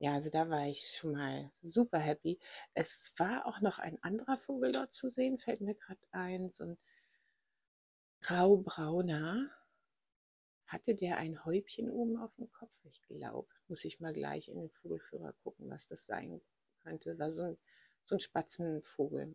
Ja, 0.00 0.14
also 0.14 0.30
da 0.30 0.48
war 0.48 0.66
ich 0.68 0.80
schon 0.96 1.12
mal 1.12 1.50
super 1.62 1.98
happy. 1.98 2.38
Es 2.74 3.12
war 3.16 3.46
auch 3.46 3.60
noch 3.60 3.78
ein 3.80 4.00
anderer 4.02 4.36
Vogel 4.36 4.70
dort 4.72 4.92
zu 4.92 5.08
sehen, 5.10 5.38
fällt 5.38 5.60
mir 5.60 5.74
gerade 5.74 6.00
ein, 6.12 6.50
so 6.52 6.64
ein 6.64 6.78
graubrauner. 8.22 9.50
Hatte 10.66 10.94
der 10.94 11.16
ein 11.16 11.44
Häubchen 11.44 11.90
oben 11.90 12.16
auf 12.18 12.34
dem 12.36 12.50
Kopf? 12.52 12.70
Ich 12.84 13.02
glaube, 13.08 13.48
muss 13.68 13.84
ich 13.84 14.00
mal 14.00 14.12
gleich 14.12 14.48
in 14.48 14.56
den 14.58 14.70
Vogelführer 14.70 15.32
gucken, 15.42 15.68
was 15.70 15.86
das 15.88 16.06
sein 16.06 16.40
könnte. 16.82 17.18
War 17.18 17.32
so 17.32 17.42
ein, 17.42 17.58
so 18.04 18.16
ein 18.16 18.20
Spatzenvogel. 18.20 19.34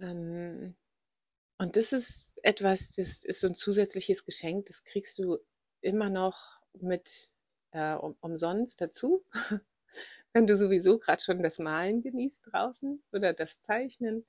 Ähm, 0.00 0.74
und 1.58 1.76
das 1.76 1.92
ist 1.92 2.40
etwas, 2.42 2.92
das 2.92 3.24
ist 3.24 3.40
so 3.40 3.46
ein 3.48 3.54
zusätzliches 3.54 4.24
Geschenk, 4.24 4.66
das 4.66 4.82
kriegst 4.84 5.18
du 5.18 5.38
immer 5.80 6.10
noch 6.10 6.60
mit 6.80 7.30
äh, 7.72 7.94
um, 7.94 8.16
umsonst 8.20 8.80
dazu, 8.80 9.24
wenn 10.32 10.46
du 10.46 10.56
sowieso 10.56 10.98
gerade 10.98 11.22
schon 11.22 11.42
das 11.42 11.58
Malen 11.58 12.02
genießt 12.02 12.52
draußen 12.52 13.02
oder 13.12 13.32
das 13.32 13.60
Zeichnen, 13.60 14.26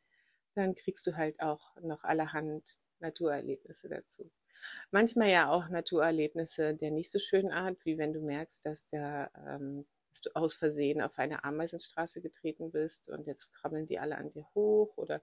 dann 0.56 0.76
kriegst 0.76 1.08
du 1.08 1.16
halt 1.16 1.40
auch 1.42 1.76
noch 1.82 2.04
allerhand 2.04 2.78
Naturerlebnisse 3.00 3.90
dazu. 3.90 4.32
Manchmal 4.92 5.30
ja 5.30 5.50
auch 5.52 5.68
Naturerlebnisse 5.70 6.74
der 6.76 6.92
nicht 6.92 7.12
so 7.12 7.20
schönen 7.20 7.52
Art, 7.52 7.78
wie 7.86 7.98
wenn 7.98 8.14
du 8.14 8.22
merkst, 8.22 8.66
dass, 8.66 8.88
der, 8.88 9.32
ähm, 9.48 9.86
dass 10.10 10.22
du 10.22 10.30
aus 10.36 10.56
Versehen 10.56 11.02
auf 11.02 11.20
eine 11.20 11.44
Ameisenstraße 11.44 12.22
getreten 12.22 12.72
bist 12.72 13.10
und 13.10 13.28
jetzt 13.28 13.54
krabbeln 13.54 13.86
die 13.88 14.00
alle 14.00 14.18
an 14.18 14.32
dir 14.32 14.48
hoch 14.56 14.96
oder 14.96 15.22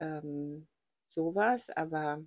ähm, 0.00 0.68
sowas. 1.08 1.70
Aber 1.70 2.22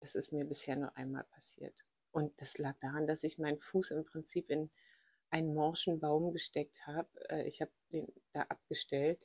das 0.00 0.14
ist 0.14 0.32
mir 0.32 0.44
bisher 0.44 0.76
nur 0.76 0.94
einmal 0.96 1.24
passiert. 1.24 1.85
Und 2.16 2.40
das 2.40 2.56
lag 2.56 2.78
daran, 2.80 3.06
dass 3.06 3.24
ich 3.24 3.36
meinen 3.36 3.60
Fuß 3.60 3.90
im 3.90 4.06
Prinzip 4.06 4.48
in 4.48 4.70
einen 5.28 5.52
morschen 5.52 6.00
Baum 6.00 6.32
gesteckt 6.32 6.86
habe. 6.86 7.10
Äh, 7.28 7.46
ich 7.46 7.60
habe 7.60 7.70
den 7.92 8.10
da 8.32 8.40
abgestellt 8.44 9.20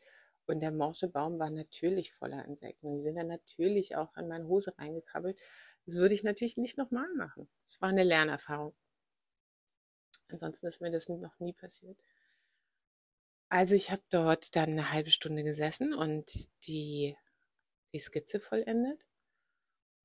und 0.45 0.59
der 0.59 0.73
morsche 0.73 1.07
Baum 1.07 1.39
war 1.39 1.49
natürlich 1.51 2.11
voller 2.11 2.43
Insekten. 2.43 2.87
Und 2.87 2.95
die 2.97 3.01
sind 3.03 3.15
dann 3.15 3.29
natürlich 3.29 3.95
auch 3.95 4.13
an 4.15 4.27
meine 4.27 4.45
Hose 4.45 4.77
reingekrabbelt. 4.77 5.39
Das 5.85 5.95
würde 5.95 6.13
ich 6.13 6.23
natürlich 6.23 6.57
nicht 6.57 6.77
nochmal 6.77 7.07
machen. 7.15 7.47
Es 7.65 7.79
war 7.79 7.87
eine 7.87 8.03
Lernerfahrung. 8.03 8.75
Ansonsten 10.27 10.67
ist 10.67 10.81
mir 10.81 10.91
das 10.91 11.07
noch 11.07 11.39
nie 11.39 11.53
passiert. 11.53 11.97
Also 13.47 13.73
ich 13.73 13.89
habe 13.89 14.03
dort 14.09 14.53
dann 14.57 14.71
eine 14.71 14.91
halbe 14.91 15.11
Stunde 15.11 15.43
gesessen 15.43 15.93
und 15.93 16.29
die, 16.67 17.15
die 17.93 17.99
Skizze 17.99 18.41
vollendet. 18.41 18.99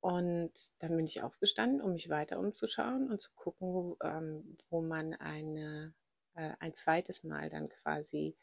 Und 0.06 0.52
dann 0.78 0.96
bin 0.96 1.04
ich 1.04 1.24
aufgestanden, 1.24 1.80
um 1.80 1.94
mich 1.94 2.08
weiter 2.08 2.38
umzuschauen 2.38 3.10
und 3.10 3.20
zu 3.20 3.32
gucken, 3.34 3.74
wo, 3.74 3.96
ähm, 4.04 4.56
wo 4.70 4.80
man 4.80 5.14
eine, 5.14 5.94
äh, 6.36 6.52
ein 6.60 6.74
zweites 6.74 7.24
Mal 7.24 7.50
dann 7.50 7.68
quasi 7.68 8.36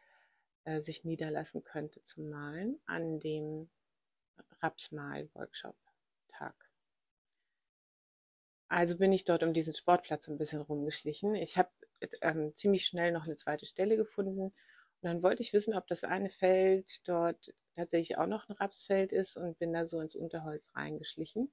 äh, 0.65 0.81
sich 0.81 1.05
niederlassen 1.05 1.63
könnte 1.63 2.03
zum 2.03 2.29
Malen 2.29 2.81
an 2.85 3.21
dem 3.21 3.69
Rapsmal-Workshop-Tag. 4.61 6.69
Also 8.67 8.97
bin 8.97 9.13
ich 9.13 9.23
dort 9.23 9.43
um 9.43 9.53
diesen 9.53 9.73
Sportplatz 9.73 10.27
ein 10.27 10.37
bisschen 10.37 10.59
rumgeschlichen. 10.59 11.33
Ich 11.35 11.57
habe 11.57 11.69
ähm, 12.19 12.53
ziemlich 12.57 12.85
schnell 12.85 13.13
noch 13.13 13.23
eine 13.23 13.37
zweite 13.37 13.65
Stelle 13.65 13.95
gefunden 13.95 14.47
und 14.47 14.53
dann 14.99 15.23
wollte 15.23 15.41
ich 15.41 15.53
wissen, 15.53 15.75
ob 15.75 15.87
das 15.87 16.03
eine 16.03 16.29
Feld 16.29 17.07
dort 17.07 17.53
tatsächlich 17.73 18.17
auch 18.17 18.27
noch 18.27 18.49
ein 18.49 18.55
Rapsfeld 18.55 19.11
ist 19.11 19.37
und 19.37 19.59
bin 19.59 19.73
da 19.73 19.85
so 19.85 19.99
ins 19.99 20.15
Unterholz 20.15 20.71
reingeschlichen. 20.75 21.51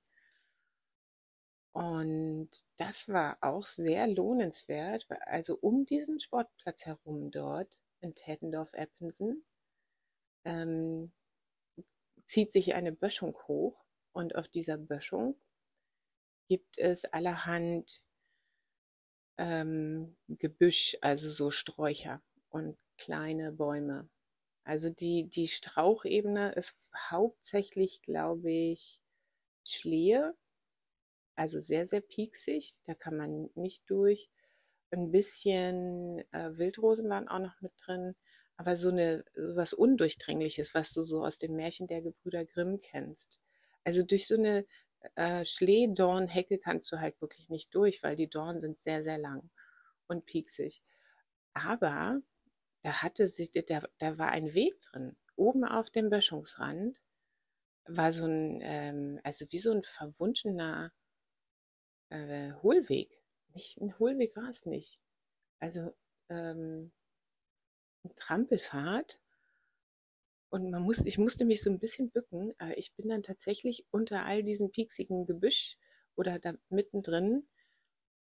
Und 1.72 2.50
das 2.78 3.08
war 3.08 3.38
auch 3.42 3.66
sehr 3.66 4.08
lohnenswert, 4.08 5.06
also 5.26 5.56
um 5.60 5.86
diesen 5.86 6.18
Sportplatz 6.18 6.84
herum 6.84 7.30
dort 7.30 7.78
in 8.00 8.14
Tätendorf-Eppensen 8.14 9.44
ähm, 10.44 11.12
zieht 12.26 12.52
sich 12.52 12.74
eine 12.74 12.92
Böschung 12.92 13.36
hoch 13.46 13.84
und 14.12 14.36
auf 14.36 14.48
dieser 14.48 14.78
Böschung 14.78 15.36
gibt 16.48 16.78
es 16.78 17.04
allerhand 17.04 18.02
ähm, 19.38 20.16
Gebüsch, 20.28 20.96
also 21.00 21.30
so 21.30 21.50
Sträucher 21.50 22.22
und 22.50 22.76
kleine 22.98 23.52
Bäume. 23.52 24.08
Also 24.70 24.88
die, 24.88 25.24
die 25.24 25.48
Strauchebene 25.48 26.52
ist 26.52 26.78
hauptsächlich, 27.10 28.02
glaube 28.02 28.52
ich, 28.52 29.00
Schlehe, 29.64 30.36
also 31.34 31.58
sehr, 31.58 31.88
sehr 31.88 32.00
pieksig, 32.00 32.76
da 32.86 32.94
kann 32.94 33.16
man 33.16 33.50
nicht 33.56 33.82
durch. 33.90 34.30
Ein 34.92 35.10
bisschen 35.10 36.20
äh, 36.30 36.56
Wildrosen 36.56 37.10
waren 37.10 37.26
auch 37.26 37.40
noch 37.40 37.60
mit 37.60 37.72
drin, 37.84 38.14
aber 38.56 38.76
so 38.76 38.90
eine 38.90 39.24
so 39.34 39.56
was 39.56 39.72
Undurchdringliches, 39.72 40.72
was 40.72 40.92
du 40.92 41.02
so 41.02 41.24
aus 41.24 41.38
dem 41.38 41.56
Märchen 41.56 41.88
der 41.88 42.02
Gebrüder 42.02 42.44
Grimm 42.44 42.80
kennst. 42.80 43.40
Also 43.82 44.04
durch 44.04 44.28
so 44.28 44.36
eine 44.36 44.64
äh, 45.16 45.44
Schlehdornhecke 45.44 46.58
kannst 46.58 46.92
du 46.92 47.00
halt 47.00 47.20
wirklich 47.20 47.48
nicht 47.48 47.74
durch, 47.74 48.04
weil 48.04 48.14
die 48.14 48.28
Dornen 48.28 48.60
sind 48.60 48.78
sehr, 48.78 49.02
sehr 49.02 49.18
lang 49.18 49.50
und 50.06 50.26
pieksig. 50.26 50.80
Aber 51.54 52.22
da 52.82 53.02
hatte 53.02 53.28
sich, 53.28 53.52
da, 53.52 53.82
da 53.98 54.18
war 54.18 54.30
ein 54.30 54.54
Weg 54.54 54.80
drin. 54.82 55.16
Oben 55.36 55.64
auf 55.64 55.90
dem 55.90 56.10
Böschungsrand 56.10 57.00
war 57.86 58.12
so 58.12 58.26
ein, 58.26 58.60
ähm, 58.62 59.20
also 59.24 59.46
wie 59.50 59.58
so 59.58 59.72
ein 59.72 59.82
verwunschener 59.82 60.92
äh, 62.10 62.52
Hohlweg. 62.62 63.22
Nicht 63.54 63.78
ein 63.80 63.98
Hohlweg 63.98 64.36
war 64.36 64.48
es 64.48 64.66
nicht. 64.66 65.00
Also 65.58 65.92
ähm, 66.28 66.92
ein 68.04 68.14
Trampelfahrt. 68.16 69.20
Und 70.50 70.70
man 70.70 70.82
muss, 70.82 71.00
ich 71.04 71.18
musste 71.18 71.44
mich 71.44 71.62
so 71.62 71.70
ein 71.70 71.78
bisschen 71.78 72.10
bücken. 72.10 72.54
Äh, 72.58 72.74
ich 72.74 72.94
bin 72.94 73.08
dann 73.08 73.22
tatsächlich 73.22 73.86
unter 73.90 74.24
all 74.24 74.42
diesem 74.42 74.70
pieksigen 74.70 75.26
Gebüsch 75.26 75.76
oder 76.16 76.38
da 76.38 76.54
mittendrin 76.68 77.48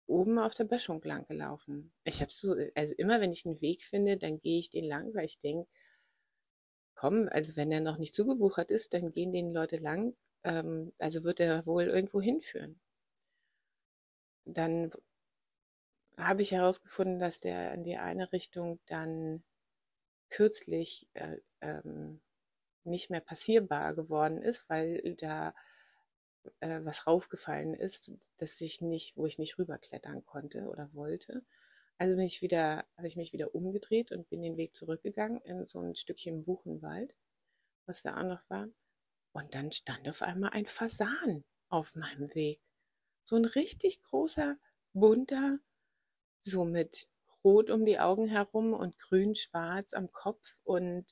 oben 0.07 0.39
auf 0.39 0.55
der 0.55 0.65
Böschung 0.65 1.03
lang 1.03 1.27
gelaufen. 1.27 1.93
Ich 2.05 2.21
habe 2.21 2.31
so, 2.31 2.55
also 2.75 2.95
immer 2.97 3.21
wenn 3.21 3.33
ich 3.33 3.47
einen 3.47 3.61
Weg 3.61 3.85
finde, 3.85 4.17
dann 4.17 4.41
gehe 4.41 4.59
ich 4.61 4.71
den 4.71 4.85
lang, 4.85 5.15
weil 5.15 5.25
ich 5.25 5.41
denke, 5.41 5.69
komm, 6.95 7.29
also 7.31 7.57
wenn 7.57 7.73
er 7.73 7.81
noch 7.81 7.99
nicht 7.99 8.15
zugewuchert 8.15 8.71
ist, 8.71 8.95
dann 8.95 9.11
gehen 9.11 9.33
den 9.33 9.53
Leute 9.53 9.79
lang. 9.79 10.17
Ähm, 10.45 10.93
also 10.99 11.25
wird 11.25 11.41
er 11.41 11.67
wohl 11.67 11.85
irgendwo 11.85 12.21
hinführen. 12.21 12.81
Dann 14.47 14.91
habe 16.17 16.43
ich 16.43 16.53
herausgefunden, 16.53 17.19
dass 17.19 17.41
der 17.41 17.73
in 17.75 17.85
die 17.85 17.97
eine 17.97 18.33
Richtung 18.33 18.79
dann 18.87 19.43
kürzlich 20.31 21.09
äh, 21.15 21.39
ähm, 21.61 22.21
nicht 22.85 23.11
mehr 23.11 23.21
passierbar 23.21 23.95
geworden 23.95 24.43
ist, 24.43 24.69
weil 24.69 25.15
da 25.17 25.55
äh, 26.61 26.81
was 26.83 27.07
raufgefallen 27.07 27.75
ist, 27.75 28.13
dass 28.39 28.61
ich 28.61 28.81
nicht, 28.81 29.17
wo 29.17 29.27
ich 29.27 29.39
nicht 29.39 29.59
rüberklettern 29.59 30.25
konnte 30.25 30.69
oder 30.69 30.93
wollte. 30.93 31.43
Also 31.99 32.17
bin 32.17 32.25
ich 32.25 32.43
wieder, 32.43 32.85
habe 32.97 33.07
ich 33.07 33.17
mich 33.17 33.33
wieder 33.33 33.55
umgedreht 33.55 34.11
und 34.13 34.29
bin 34.29 34.43
den 34.43 34.57
Weg 34.57 34.75
zurückgegangen 34.75 35.41
in 35.43 35.65
so 35.67 35.81
ein 35.81 35.95
Stückchen 35.95 36.45
Buchenwald, 36.45 37.15
was 37.87 38.03
da 38.03 38.19
auch 38.19 38.25
noch 38.27 38.43
war. 38.49 38.69
Und 39.33 39.55
dann 39.55 39.73
stand 39.73 40.09
auf 40.09 40.23
einmal 40.23 40.51
ein 40.51 40.67
Fasan 40.67 41.45
auf 41.69 41.95
meinem 41.95 42.35
Weg. 42.35 42.61
So 43.23 43.37
ein 43.37 43.45
richtig 43.45 44.03
großer, 44.03 44.57
bunter, 44.93 45.59
so 46.43 46.65
mit 46.65 47.09
Rot 47.43 47.71
um 47.71 47.85
die 47.85 47.99
Augen 47.99 48.29
herum 48.29 48.73
und 48.73 48.99
grün-schwarz 48.99 49.93
am 49.93 50.13
Kopf 50.13 50.61
und 50.65 51.05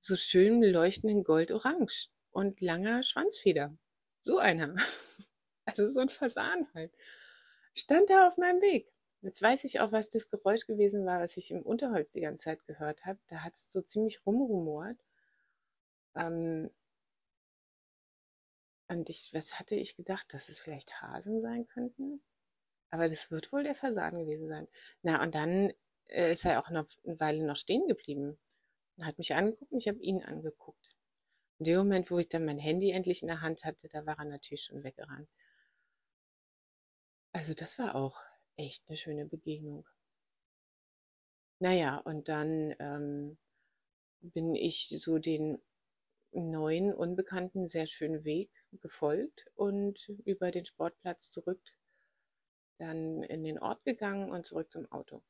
so 0.00 0.16
schön 0.16 0.62
leuchtenden 0.62 1.24
Gold-Orange 1.24 2.08
und 2.30 2.60
langer 2.60 3.02
Schwanzfeder. 3.02 3.76
So 4.22 4.38
einer. 4.38 4.76
Also 5.66 5.88
so 5.88 6.00
ein 6.00 6.08
Fasan 6.08 6.66
halt. 6.74 6.92
Stand 7.74 8.10
da 8.10 8.26
auf 8.26 8.38
meinem 8.38 8.60
Weg. 8.60 8.90
Jetzt 9.20 9.40
weiß 9.40 9.62
ich 9.64 9.78
auch, 9.78 9.92
was 9.92 10.08
das 10.08 10.28
Geräusch 10.28 10.66
gewesen 10.66 11.06
war, 11.06 11.20
was 11.20 11.36
ich 11.36 11.52
im 11.52 11.62
Unterholz 11.62 12.10
die 12.10 12.22
ganze 12.22 12.44
Zeit 12.44 12.66
gehört 12.66 13.04
habe. 13.06 13.20
Da 13.28 13.44
hat 13.44 13.54
es 13.54 13.70
so 13.70 13.80
ziemlich 13.82 14.26
rumrumort. 14.26 14.96
Ähm, 16.16 16.70
Und 18.90 19.08
ich, 19.08 19.32
was 19.32 19.60
hatte 19.60 19.76
ich 19.76 19.96
gedacht, 19.96 20.34
dass 20.34 20.48
es 20.48 20.58
vielleicht 20.58 21.00
Hasen 21.00 21.42
sein 21.42 21.66
könnten? 21.68 22.20
Aber 22.90 23.08
das 23.08 23.30
wird 23.30 23.52
wohl 23.52 23.62
der 23.62 23.76
Fasan 23.76 24.18
gewesen 24.18 24.48
sein. 24.48 24.66
Na, 25.02 25.22
und 25.22 25.32
dann 25.34 25.72
äh, 26.08 26.32
ist 26.32 26.44
er 26.44 26.60
auch 26.60 26.70
noch 26.70 26.88
eine 27.04 27.20
Weile 27.20 27.44
noch 27.44 27.56
stehen 27.56 27.86
geblieben 27.86 28.36
und 28.96 29.06
hat 29.06 29.18
mich 29.18 29.34
angeguckt 29.34 29.70
und 29.70 29.78
ich 29.78 29.86
habe 29.86 30.00
ihn 30.00 30.24
angeguckt. 30.24 30.96
In 31.60 31.64
dem 31.64 31.76
Moment, 31.76 32.10
wo 32.10 32.16
ich 32.16 32.28
dann 32.28 32.46
mein 32.46 32.58
Handy 32.58 32.90
endlich 32.90 33.20
in 33.20 33.28
der 33.28 33.42
Hand 33.42 33.64
hatte, 33.64 33.86
da 33.88 34.06
war 34.06 34.18
er 34.18 34.24
natürlich 34.24 34.62
schon 34.64 34.82
weggerannt. 34.82 35.28
Also 37.32 37.52
das 37.52 37.78
war 37.78 37.94
auch 37.96 38.18
echt 38.56 38.88
eine 38.88 38.96
schöne 38.96 39.26
Begegnung. 39.26 39.86
Naja, 41.58 41.98
und 41.98 42.28
dann 42.28 42.74
ähm, 42.78 43.36
bin 44.22 44.54
ich 44.54 44.88
so 44.88 45.18
den 45.18 45.60
neuen, 46.32 46.94
unbekannten, 46.94 47.68
sehr 47.68 47.86
schönen 47.86 48.24
Weg 48.24 48.50
gefolgt 48.80 49.46
und 49.54 50.08
über 50.24 50.50
den 50.50 50.64
Sportplatz 50.64 51.30
zurück 51.30 51.60
dann 52.78 53.22
in 53.24 53.44
den 53.44 53.58
Ort 53.58 53.84
gegangen 53.84 54.30
und 54.30 54.46
zurück 54.46 54.70
zum 54.72 54.90
Auto. 54.90 55.22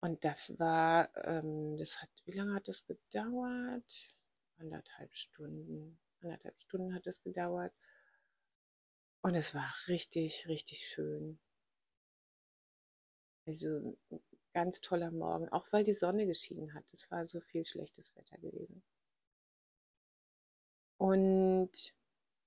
Und 0.00 0.24
das 0.24 0.56
war, 0.60 1.10
ähm, 1.26 1.76
das 1.76 2.00
hat, 2.00 2.10
wie 2.24 2.32
lange 2.38 2.54
hat 2.54 2.68
das 2.68 2.86
gedauert? 2.86 4.14
Anderthalb 4.58 5.14
Stunden. 5.14 5.98
Anderthalb 6.20 6.58
Stunden 6.58 6.94
hat 6.94 7.06
es 7.06 7.22
gedauert. 7.22 7.72
Und 9.22 9.34
es 9.34 9.54
war 9.54 9.72
richtig, 9.88 10.46
richtig 10.48 10.86
schön. 10.86 11.38
Also 13.46 13.96
ganz 14.52 14.80
toller 14.80 15.10
Morgen, 15.10 15.48
auch 15.48 15.66
weil 15.70 15.84
die 15.84 15.94
Sonne 15.94 16.26
geschienen 16.26 16.74
hat. 16.74 16.84
Es 16.92 17.10
war 17.10 17.26
so 17.26 17.40
viel 17.40 17.64
schlechtes 17.64 18.14
Wetter 18.14 18.38
gewesen. 18.38 18.82
Und 20.98 21.94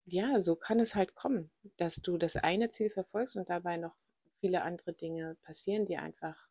ja, 0.05 0.41
so 0.41 0.55
kann 0.55 0.79
es 0.79 0.95
halt 0.95 1.15
kommen, 1.15 1.51
dass 1.77 1.95
du 1.97 2.17
das 2.17 2.35
eine 2.35 2.69
Ziel 2.69 2.89
verfolgst 2.89 3.37
und 3.37 3.49
dabei 3.49 3.77
noch 3.77 3.95
viele 4.39 4.63
andere 4.63 4.93
Dinge 4.93 5.35
passieren, 5.41 5.85
die 5.85 5.97
einfach 5.97 6.49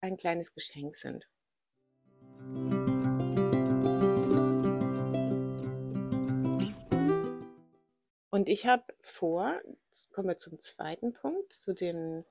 ein 0.00 0.16
kleines 0.16 0.54
Geschenk 0.54 0.96
sind. 0.96 1.28
Und 8.36 8.50
ich 8.50 8.66
habe 8.66 8.84
vor, 9.00 9.62
kommen 10.12 10.28
wir 10.28 10.36
zum 10.36 10.60
zweiten 10.60 11.14
Punkt, 11.14 11.54
zu 11.54 11.72
den 11.72 12.26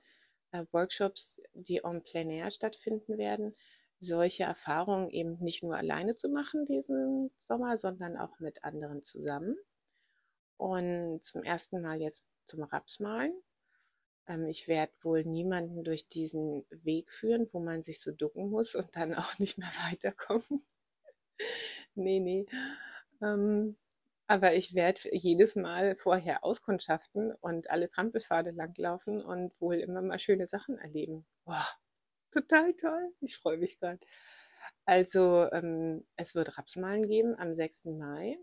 äh, 0.52 0.64
Workshops, 0.72 1.42
die 1.56 1.78
en 1.78 2.04
plein 2.04 2.30
air 2.30 2.52
stattfinden 2.52 3.18
werden, 3.18 3.56
solche 4.00 4.44
Erfahrungen 4.44 5.10
eben 5.10 5.40
nicht 5.40 5.64
nur 5.64 5.76
alleine 5.76 6.16
zu 6.16 6.30
machen 6.30 6.64
diesen 6.68 7.32
Sommer, 7.42 7.80
sondern 7.80 8.18
auch 8.18 8.40
mit 8.40 8.64
anderen 8.64 9.04
zusammen. 9.04 9.58
Und 10.58 11.24
zum 11.24 11.42
ersten 11.42 11.82
Mal 11.82 12.00
jetzt 12.00 12.24
zum 12.46 12.62
Rapsmalen. 12.62 13.34
Ähm, 14.28 14.46
ich 14.46 14.68
werde 14.68 14.94
wohl 15.02 15.24
niemanden 15.24 15.84
durch 15.84 16.08
diesen 16.08 16.68
Weg 16.70 17.10
führen, 17.10 17.50
wo 17.52 17.60
man 17.60 17.82
sich 17.82 18.00
so 18.00 18.12
ducken 18.12 18.52
muss 18.52 18.76
und 18.76 18.96
dann 18.96 19.16
auch 19.16 19.40
nicht 19.40 19.58
mehr 19.58 19.72
weiterkommen. 19.90 20.64
nee, 21.96 22.20
nee. 22.20 22.46
Ähm, 23.24 23.76
aber 24.28 24.56
ich 24.56 24.74
werde 24.74 25.02
jedes 25.12 25.56
Mal 25.56 25.96
vorher 25.96 26.44
auskundschaften 26.44 27.34
und 27.42 27.70
alle 27.70 27.90
Trampelpfade 27.90 28.52
langlaufen 28.52 29.24
und 29.24 29.54
wohl 29.60 29.76
immer 29.76 30.02
mal 30.02 30.20
schöne 30.20 30.48
Sachen 30.48 30.78
erleben. 30.78 31.26
Boah, 31.46 31.68
total 32.32 32.74
toll. 32.74 33.14
Ich 33.22 33.38
freue 33.38 33.58
mich 33.58 33.80
gerade. 33.80 34.00
Also 34.86 35.50
ähm, 35.52 36.08
es 36.16 36.34
wird 36.34 36.58
Rapsmalen 36.58 37.08
geben 37.08 37.36
am 37.38 37.54
6. 37.54 37.86
Mai. 37.86 38.38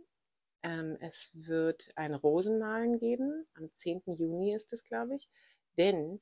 Ähm, 0.63 0.97
es 1.01 1.31
wird 1.35 1.91
ein 1.97 2.15
Rosenmalen 2.15 2.99
geben. 2.99 3.47
Am 3.55 3.73
10. 3.75 4.03
Juni 4.07 4.55
ist 4.55 4.73
es, 4.73 4.85
glaube 4.85 5.17
ich. 5.17 5.29
Denn 5.77 6.21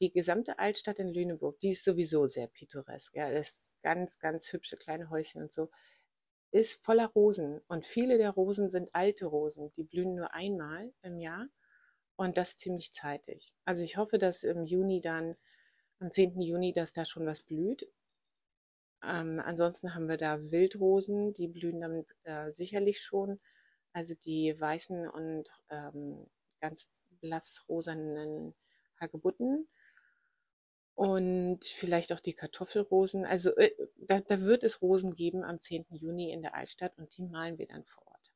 die 0.00 0.12
gesamte 0.12 0.58
Altstadt 0.58 0.98
in 0.98 1.08
Lüneburg, 1.08 1.58
die 1.58 1.70
ist 1.70 1.84
sowieso 1.84 2.26
sehr 2.26 2.46
pittoresk. 2.46 3.14
Ja, 3.14 3.28
ist 3.28 3.76
ganz, 3.82 4.18
ganz 4.18 4.52
hübsche 4.52 4.76
kleine 4.76 5.10
Häuschen 5.10 5.42
und 5.42 5.52
so, 5.52 5.70
ist 6.52 6.82
voller 6.82 7.06
Rosen. 7.06 7.60
Und 7.68 7.86
viele 7.86 8.18
der 8.18 8.30
Rosen 8.30 8.70
sind 8.70 8.94
alte 8.94 9.26
Rosen. 9.26 9.72
Die 9.72 9.84
blühen 9.84 10.14
nur 10.14 10.34
einmal 10.34 10.92
im 11.02 11.18
Jahr 11.18 11.48
und 12.16 12.36
das 12.36 12.56
ziemlich 12.56 12.92
zeitig. 12.92 13.52
Also 13.64 13.82
ich 13.82 13.96
hoffe, 13.96 14.18
dass 14.18 14.44
im 14.44 14.64
Juni 14.64 15.00
dann, 15.00 15.36
am 16.00 16.10
10. 16.10 16.40
Juni, 16.40 16.72
dass 16.72 16.92
da 16.92 17.04
schon 17.04 17.26
was 17.26 17.44
blüht. 17.44 17.88
Ähm, 19.02 19.40
ansonsten 19.40 19.94
haben 19.94 20.08
wir 20.08 20.18
da 20.18 20.50
Wildrosen, 20.50 21.32
die 21.34 21.48
blühen 21.48 21.80
dann 21.80 22.06
äh, 22.24 22.52
sicherlich 22.52 23.00
schon. 23.00 23.40
Also 23.92 24.14
die 24.14 24.54
weißen 24.58 25.08
und 25.08 25.48
ähm, 25.70 26.26
ganz 26.60 26.88
blassrosanen 27.20 28.54
Hagebutten 29.00 29.68
und 31.00 31.64
vielleicht 31.64 32.12
auch 32.12 32.20
die 32.20 32.34
Kartoffelrosen. 32.34 33.24
Also 33.24 33.56
äh, 33.56 33.70
da, 33.96 34.20
da 34.20 34.42
wird 34.42 34.62
es 34.62 34.82
Rosen 34.82 35.14
geben 35.14 35.44
am 35.44 35.58
10. 35.58 35.86
Juni 35.92 36.30
in 36.30 36.42
der 36.42 36.54
Altstadt 36.54 36.98
und 36.98 37.16
die 37.16 37.22
malen 37.22 37.56
wir 37.56 37.66
dann 37.66 37.86
vor 37.86 38.06
Ort. 38.06 38.30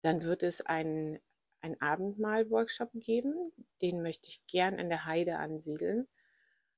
Dann 0.00 0.22
wird 0.22 0.42
es 0.42 0.62
ein, 0.62 1.20
ein 1.60 1.78
Abendmahl-Workshop 1.82 2.92
geben. 2.94 3.52
Den 3.82 4.00
möchte 4.00 4.28
ich 4.28 4.40
gern 4.46 4.78
in 4.78 4.88
der 4.88 5.04
Heide 5.04 5.36
ansiedeln, 5.36 6.08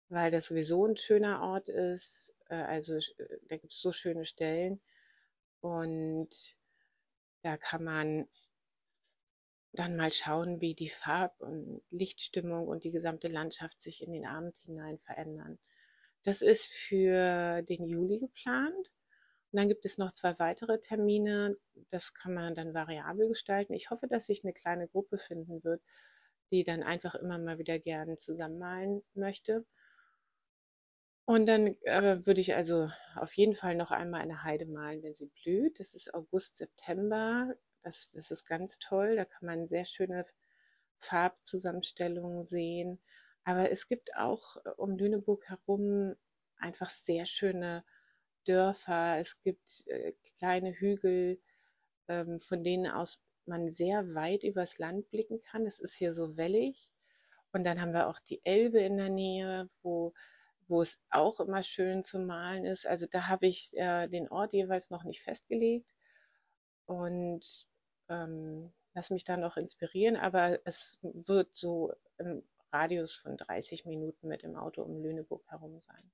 weil 0.09 0.33
das 0.33 0.46
sowieso 0.46 0.85
ein 0.85 0.96
schöner 0.96 1.40
Ort 1.40 1.68
ist. 1.68 2.35
Äh, 2.48 2.56
also 2.56 2.96
äh, 2.96 3.38
da 3.46 3.56
gibt 3.56 3.72
es 3.72 3.80
so 3.80 3.92
schöne 3.92 4.26
Stellen 4.26 4.80
und 5.61 6.56
da 7.42 7.56
kann 7.56 7.85
man 7.85 8.26
dann 9.72 9.96
mal 9.96 10.12
schauen, 10.12 10.61
wie 10.61 10.74
die 10.74 10.88
Farb- 10.88 11.40
und 11.40 11.83
Lichtstimmung 11.90 12.66
und 12.66 12.85
die 12.85 12.90
gesamte 12.90 13.28
Landschaft 13.28 13.80
sich 13.80 14.02
in 14.02 14.12
den 14.12 14.26
Abend 14.26 14.56
hinein 14.64 14.98
verändern. 14.98 15.59
Das 16.24 16.42
ist 16.42 16.72
für 16.72 17.62
den 17.62 17.87
Juli 17.87 18.18
geplant. 18.18 18.90
Und 19.52 19.59
dann 19.59 19.68
gibt 19.68 19.85
es 19.85 19.98
noch 19.98 20.12
zwei 20.12 20.38
weitere 20.38 20.80
Termine. 20.80 21.56
Das 21.88 22.14
kann 22.14 22.35
man 22.35 22.54
dann 22.54 22.74
variabel 22.74 23.28
gestalten. 23.28 23.74
Ich 23.74 23.90
hoffe, 23.90 24.06
dass 24.06 24.26
sich 24.26 24.44
eine 24.44 24.52
kleine 24.52 24.87
Gruppe 24.88 25.18
finden 25.18 25.64
wird, 25.64 25.83
die 26.50 26.64
dann 26.64 26.83
einfach 26.83 27.14
immer 27.14 27.38
mal 27.38 27.59
wieder 27.59 27.78
gerne 27.78 28.16
zusammenmalen 28.16 29.02
möchte. 29.14 29.64
Und 31.24 31.46
dann 31.46 31.76
äh, 31.83 32.26
würde 32.26 32.40
ich 32.40 32.54
also 32.54 32.90
auf 33.14 33.33
jeden 33.35 33.54
Fall 33.54 33.76
noch 33.76 33.92
einmal 33.92 34.20
eine 34.20 34.42
Heide 34.42 34.66
malen, 34.66 35.02
wenn 35.02 35.14
sie 35.14 35.30
blüht. 35.42 35.78
Das 35.78 35.94
ist 35.94 36.12
August, 36.12 36.56
September. 36.56 37.54
Das, 37.82 38.10
das 38.12 38.30
ist 38.30 38.46
ganz 38.46 38.78
toll. 38.78 39.16
Da 39.16 39.24
kann 39.24 39.46
man 39.46 39.68
sehr 39.68 39.84
schöne 39.84 40.24
Farbzusammenstellungen 40.98 42.44
sehen. 42.44 43.00
Aber 43.44 43.70
es 43.70 43.88
gibt 43.88 44.14
auch 44.16 44.56
äh, 44.64 44.70
um 44.76 44.96
Lüneburg 44.96 45.48
herum 45.48 46.16
einfach 46.58 46.90
sehr 46.90 47.26
schöne 47.26 47.84
Dörfer. 48.44 49.18
Es 49.18 49.40
gibt 49.42 49.86
äh, 49.88 50.12
kleine 50.38 50.72
Hügel, 50.72 51.40
ähm, 52.08 52.38
von 52.38 52.62
denen 52.64 52.90
aus 52.90 53.22
man 53.46 53.70
sehr 53.70 54.14
weit 54.14 54.44
übers 54.44 54.78
Land 54.78 55.10
blicken 55.10 55.40
kann. 55.42 55.66
Es 55.66 55.78
ist 55.80 55.94
hier 55.94 56.12
so 56.12 56.36
wellig. 56.36 56.90
Und 57.52 57.64
dann 57.64 57.80
haben 57.80 57.92
wir 57.92 58.08
auch 58.08 58.20
die 58.20 58.40
Elbe 58.44 58.78
in 58.80 58.96
der 58.96 59.08
Nähe, 59.08 59.68
wo, 59.82 60.14
wo 60.68 60.82
es 60.82 61.02
auch 61.10 61.40
immer 61.40 61.62
schön 61.62 62.04
zu 62.04 62.20
malen 62.20 62.64
ist. 62.64 62.86
Also 62.86 63.06
da 63.10 63.26
habe 63.28 63.46
ich 63.48 63.76
äh, 63.76 64.06
den 64.08 64.28
Ort 64.28 64.52
jeweils 64.52 64.90
noch 64.90 65.04
nicht 65.04 65.22
festgelegt. 65.22 65.90
Und 66.86 67.66
ähm, 68.11 68.73
lasse 68.94 69.14
mich 69.14 69.25
da 69.25 69.37
noch 69.37 69.57
inspirieren, 69.57 70.16
aber 70.16 70.59
es 70.66 70.99
wird 71.03 71.55
so 71.55 71.92
im 72.18 72.42
Radius 72.73 73.16
von 73.16 73.37
30 73.37 73.87
Minuten 73.87 74.29
mit 74.29 74.42
dem 74.42 74.57
Auto 74.57 74.83
um 74.83 75.03
Lüneburg 75.03 75.42
herum 75.49 75.81
sein. 75.81 76.11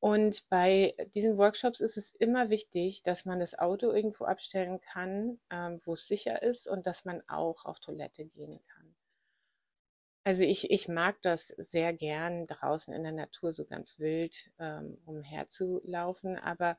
Und 0.00 0.46
bei 0.50 0.94
diesen 1.14 1.38
Workshops 1.38 1.80
ist 1.80 1.96
es 1.96 2.10
immer 2.10 2.50
wichtig, 2.50 3.02
dass 3.02 3.24
man 3.24 3.40
das 3.40 3.58
Auto 3.58 3.90
irgendwo 3.90 4.24
abstellen 4.24 4.80
kann, 4.80 5.40
ähm, 5.50 5.80
wo 5.84 5.94
es 5.94 6.06
sicher 6.06 6.42
ist 6.42 6.68
und 6.68 6.86
dass 6.86 7.04
man 7.04 7.22
auch 7.28 7.64
auf 7.64 7.80
Toilette 7.80 8.26
gehen 8.26 8.60
kann. 8.66 8.94
Also 10.24 10.42
ich, 10.42 10.70
ich 10.70 10.88
mag 10.88 11.20
das 11.22 11.48
sehr 11.58 11.92
gern, 11.92 12.46
draußen 12.46 12.92
in 12.94 13.02
der 13.02 13.12
Natur 13.12 13.52
so 13.52 13.64
ganz 13.64 13.98
wild 13.98 14.50
ähm, 14.58 14.98
umherzulaufen, 15.04 16.38
aber 16.38 16.78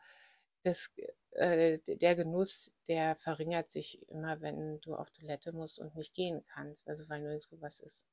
das 0.66 0.94
äh, 1.32 1.80
der 1.86 2.16
Genuss, 2.16 2.74
der 2.88 3.16
verringert 3.16 3.70
sich 3.70 4.08
immer, 4.10 4.42
wenn 4.42 4.80
du 4.82 4.96
auf 4.96 5.12
Toilette 5.12 5.52
musst 5.52 5.80
und 5.80 5.96
nicht 5.96 6.14
gehen 6.14 6.44
kannst, 6.48 6.88
also 6.88 7.08
weil 7.10 7.22
nirgendwo 7.22 7.62
was 7.62 7.80
ist. 7.80 8.06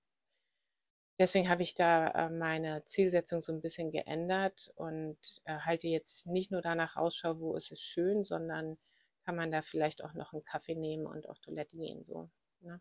Deswegen 1.19 1.49
habe 1.49 1.62
ich 1.62 1.75
da 1.75 2.09
äh, 2.09 2.31
meine 2.31 2.85
Zielsetzung 2.87 3.43
so 3.43 3.53
ein 3.53 3.61
bisschen 3.61 3.91
geändert 3.91 4.73
und 4.77 5.19
äh, 5.45 5.59
halte 5.59 5.88
jetzt 5.88 6.27
nicht 6.27 6.51
nur 6.51 6.62
danach 6.62 6.97
Ausschau, 6.97 7.38
wo 7.38 7.55
ist 7.55 7.71
es 7.71 7.81
schön, 7.81 8.25
sondern 8.25 8.79
kann 9.25 9.37
man 9.37 9.53
da 9.53 9.62
vielleicht 9.62 10.03
auch 10.03 10.15
noch 10.15 10.33
einen 10.33 10.45
Kaffee 10.45 10.75
nehmen 10.75 11.07
und 11.07 11.29
auf 11.29 11.38
Toilette 11.38 11.77
gehen. 11.77 12.05
So, 12.05 12.29
ne? 12.61 12.81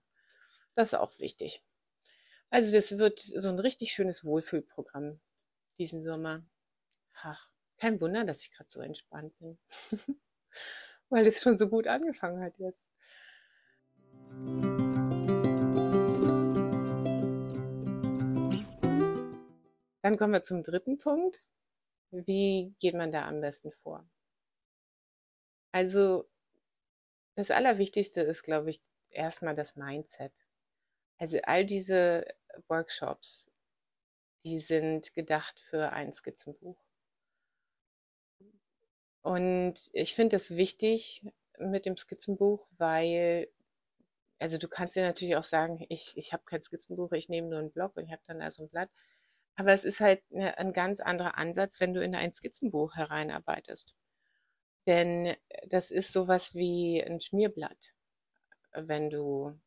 Das 0.76 0.90
ist 0.90 1.00
auch 1.00 1.18
wichtig. 1.20 1.62
Also 2.50 2.74
das 2.74 2.98
wird 2.98 3.20
so 3.20 3.50
ein 3.50 3.60
richtig 3.60 3.94
schönes 3.94 4.26
Wohlfühlprogramm 4.26 5.22
diesen 5.78 6.04
Sommer. 6.04 6.44
Ach, 7.22 7.51
kein 7.82 8.00
Wunder, 8.00 8.24
dass 8.24 8.44
ich 8.44 8.52
gerade 8.52 8.70
so 8.70 8.80
entspannt 8.80 9.36
bin. 9.40 9.58
weil 11.10 11.26
es 11.26 11.42
schon 11.42 11.58
so 11.58 11.68
gut 11.68 11.88
angefangen 11.88 12.40
hat 12.40 12.58
jetzt. 12.60 12.88
Dann 20.04 20.18
kommen 20.18 20.34
wir 20.34 20.44
zum 20.44 20.62
dritten 20.64 21.00
Punkt. 21.00 21.42
Wie 22.12 22.76
geht 22.80 22.94
man 22.94 23.12
da 23.12 23.28
am 23.28 23.42
besten 23.42 23.72
vor? 23.72 24.08
Also 25.72 26.30
das 27.34 27.50
Allerwichtigste 27.50 28.22
ist, 28.22 28.44
glaube 28.44 28.70
ich, 28.70 28.82
erstmal 29.10 29.56
das 29.56 29.76
Mindset. 29.76 30.34
Also 31.18 31.40
all 31.44 31.66
diese 31.66 32.28
Workshops, 32.68 33.50
die 34.44 34.60
sind 34.60 35.16
gedacht 35.16 35.60
für 35.60 35.92
ein 35.94 36.14
Skizzenbuch. 36.14 36.78
Und 39.22 39.76
ich 39.94 40.16
finde 40.16 40.36
das 40.36 40.56
wichtig 40.56 41.24
mit 41.60 41.86
dem 41.86 41.98
Skizzenbuch, 41.98 42.68
weil, 42.78 43.50
also 44.40 44.58
du 44.58 44.68
kannst 44.68 44.96
dir 44.96 45.04
natürlich 45.04 45.36
auch 45.36 45.44
sagen, 45.44 45.86
ich, 45.90 46.14
ich 46.16 46.34
habe 46.34 46.44
kein 46.46 46.62
Skizzenbuch, 46.62 47.12
ich 47.12 47.30
nehme 47.30 47.48
nur 47.48 47.60
einen 47.60 47.72
Block 47.72 47.98
und 47.98 48.06
ich 48.06 48.12
habe 48.12 48.24
dann 48.28 48.40
da 48.40 48.50
so 48.50 48.64
ein 48.64 48.70
Blatt. 48.70 48.90
Aber 49.56 49.74
es 49.74 49.84
ist 49.84 50.00
halt 50.00 50.24
ein 50.32 50.74
ganz 50.74 51.00
anderer 51.02 51.38
Ansatz, 51.38 51.80
wenn 51.80 51.94
du 51.94 52.04
in 52.04 52.16
ein 52.16 52.34
Skizzenbuch 52.34 52.96
hereinarbeitest. 52.96 53.96
Denn 54.88 55.36
das 55.68 55.92
ist 55.92 56.14
sowas 56.14 56.56
wie 56.56 57.04
ein 57.04 57.22
Schmierblatt. 57.22 57.94
Wenn 58.74 59.10
du, 59.10 59.60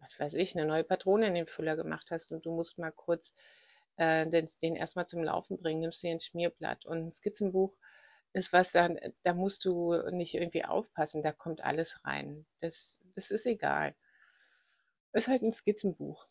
was 0.00 0.18
weiß 0.18 0.34
ich, 0.34 0.56
eine 0.56 0.66
neue 0.66 0.84
Patrone 0.84 1.28
in 1.28 1.34
den 1.34 1.46
Füller 1.46 1.76
gemacht 1.76 2.10
hast 2.10 2.32
und 2.32 2.44
du 2.46 2.50
musst 2.52 2.78
mal 2.78 2.90
kurz 2.90 3.32
äh, 3.96 4.26
den, 4.26 4.48
den 4.62 4.74
erstmal 4.74 5.06
zum 5.06 5.22
Laufen 5.22 5.58
bringen, 5.58 5.80
nimmst 5.80 6.02
du 6.02 6.08
dir 6.08 6.14
ein 6.14 6.20
Schmierblatt. 6.20 6.84
Und 6.86 7.06
ein 7.06 7.12
Skizzenbuch 7.12 7.76
ist 8.32 8.52
was, 8.52 8.72
da, 8.72 8.88
da 9.22 9.34
musst 9.34 9.64
du 9.64 9.94
nicht 10.10 10.34
irgendwie 10.34 10.64
aufpassen, 10.64 11.22
da 11.22 11.32
kommt 11.32 11.62
alles 11.62 12.04
rein. 12.04 12.46
Das, 12.60 13.00
das 13.14 13.30
ist 13.30 13.46
egal. 13.46 13.94
Ist 15.12 15.28
halt 15.28 15.42
ein 15.42 15.52
Skizzenbuch. 15.52 16.26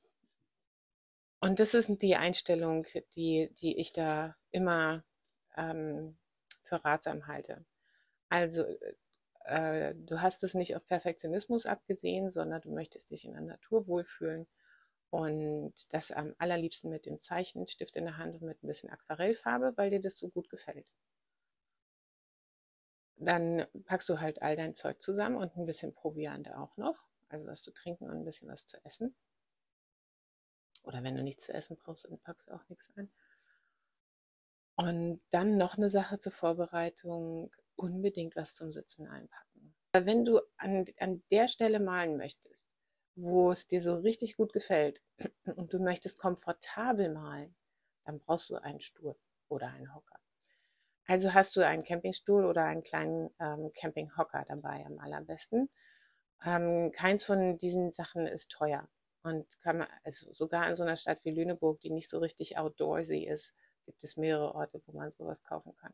Und 1.42 1.60
das 1.60 1.74
ist 1.74 2.02
die 2.02 2.16
Einstellung, 2.16 2.86
die, 3.16 3.50
die 3.62 3.78
ich 3.78 3.94
da 3.94 4.36
immer 4.52 5.04
ähm, 5.56 6.18
für 6.64 6.84
ratsam 6.84 7.28
halte. 7.28 7.66
Also 8.30 8.66
äh, 9.46 9.96
du 9.96 10.22
hast 10.22 10.44
es 10.44 10.54
nicht 10.54 10.76
auf 10.76 10.86
Perfektionismus 10.88 11.66
abgesehen, 11.66 12.32
sondern 12.32 12.62
du 12.62 12.72
möchtest 12.72 13.12
dich 13.12 13.26
in 13.26 13.34
der 13.34 13.42
Natur 13.42 13.88
wohlfühlen 13.88 14.48
und 15.10 15.74
das 15.92 16.12
am 16.12 16.36
allerliebsten 16.38 16.90
mit 16.90 17.06
dem 17.06 17.20
Zeichenstift 17.20 17.96
in 17.96 18.06
der 18.06 18.18
Hand 18.18 18.36
und 18.36 18.44
mit 18.44 18.64
ein 18.64 18.68
bisschen 18.68 18.90
Aquarellfarbe, 18.90 19.74
weil 19.76 19.90
dir 19.90 20.02
das 20.02 20.18
so 20.18 20.30
gut 20.30 20.50
gefällt. 20.50 20.88
Dann 23.20 23.66
packst 23.86 24.08
du 24.10 24.20
halt 24.20 24.42
all 24.42 24.56
dein 24.56 24.76
Zeug 24.76 25.02
zusammen 25.02 25.36
und 25.36 25.56
ein 25.58 25.66
bisschen 25.66 25.94
Proviant 25.94 26.52
auch 26.54 26.76
noch, 26.78 27.06
also 27.28 27.46
was 27.46 27.62
zu 27.62 27.72
trinken 27.72 28.06
und 28.06 28.18
ein 28.18 28.26
bisschen 28.26 28.50
was 28.50 28.66
zu 28.66 28.84
essen. 28.86 29.16
Oder 30.84 31.04
wenn 31.04 31.16
du 31.16 31.24
nichts 31.24 31.46
zu 31.46 31.54
essen 31.54 31.78
brauchst, 31.78 32.06
dann 32.06 32.18
packst 32.20 32.48
du 32.48 32.54
auch 32.54 32.68
nichts 32.70 32.90
ein. 32.96 33.12
Und 34.76 35.22
dann 35.32 35.58
noch 35.58 35.78
eine 35.78 35.90
Sache 35.90 36.20
zur 36.20 36.32
Vorbereitung, 36.32 37.54
unbedingt 37.76 38.38
was 38.38 38.56
zum 38.56 38.72
Sitzen 38.72 39.08
einpacken. 39.08 39.76
Wenn 39.92 40.24
du 40.24 40.40
an, 40.56 40.86
an 41.00 41.22
der 41.32 41.50
Stelle 41.50 41.82
malen 41.82 42.16
möchtest, 42.16 42.66
wo 43.16 43.52
es 43.52 43.68
dir 43.68 43.82
so 43.82 43.96
richtig 43.96 44.38
gut 44.38 44.54
gefällt 44.54 45.02
und 45.58 45.74
du 45.74 45.80
möchtest 45.80 46.20
komfortabel 46.20 47.12
malen, 47.12 47.56
dann 48.06 48.20
brauchst 48.20 48.50
du 48.50 48.56
einen 48.56 48.80
Stuhl 48.80 49.18
oder 49.50 49.68
einen 49.68 49.94
Hocker. 49.94 50.19
Also 51.10 51.34
hast 51.34 51.56
du 51.56 51.66
einen 51.66 51.84
Campingstuhl 51.84 52.46
oder 52.46 52.66
einen 52.66 52.84
kleinen 52.84 53.32
ähm, 53.40 53.72
Campinghocker 53.74 54.46
dabei 54.48 54.86
am 54.86 55.00
allerbesten. 55.00 55.70
Ähm, 56.46 56.92
keins 56.94 57.26
von 57.26 57.58
diesen 57.58 57.92
Sachen 57.92 58.28
ist 58.28 58.52
teuer 58.52 58.88
und 59.24 59.46
kann 59.62 59.80
man, 59.80 59.88
also 60.04 60.32
sogar 60.32 60.70
in 60.70 60.76
so 60.76 60.84
einer 60.84 60.98
Stadt 60.98 61.20
wie 61.24 61.32
Lüneburg, 61.32 61.82
die 61.82 61.90
nicht 61.90 62.10
so 62.10 62.20
richtig 62.20 62.58
outdoorsy 62.58 63.26
ist, 63.26 63.54
gibt 63.86 64.04
es 64.04 64.18
mehrere 64.18 64.54
Orte, 64.54 64.82
wo 64.86 64.92
man 64.94 65.12
sowas 65.12 65.44
kaufen 65.44 65.76
kann 65.76 65.94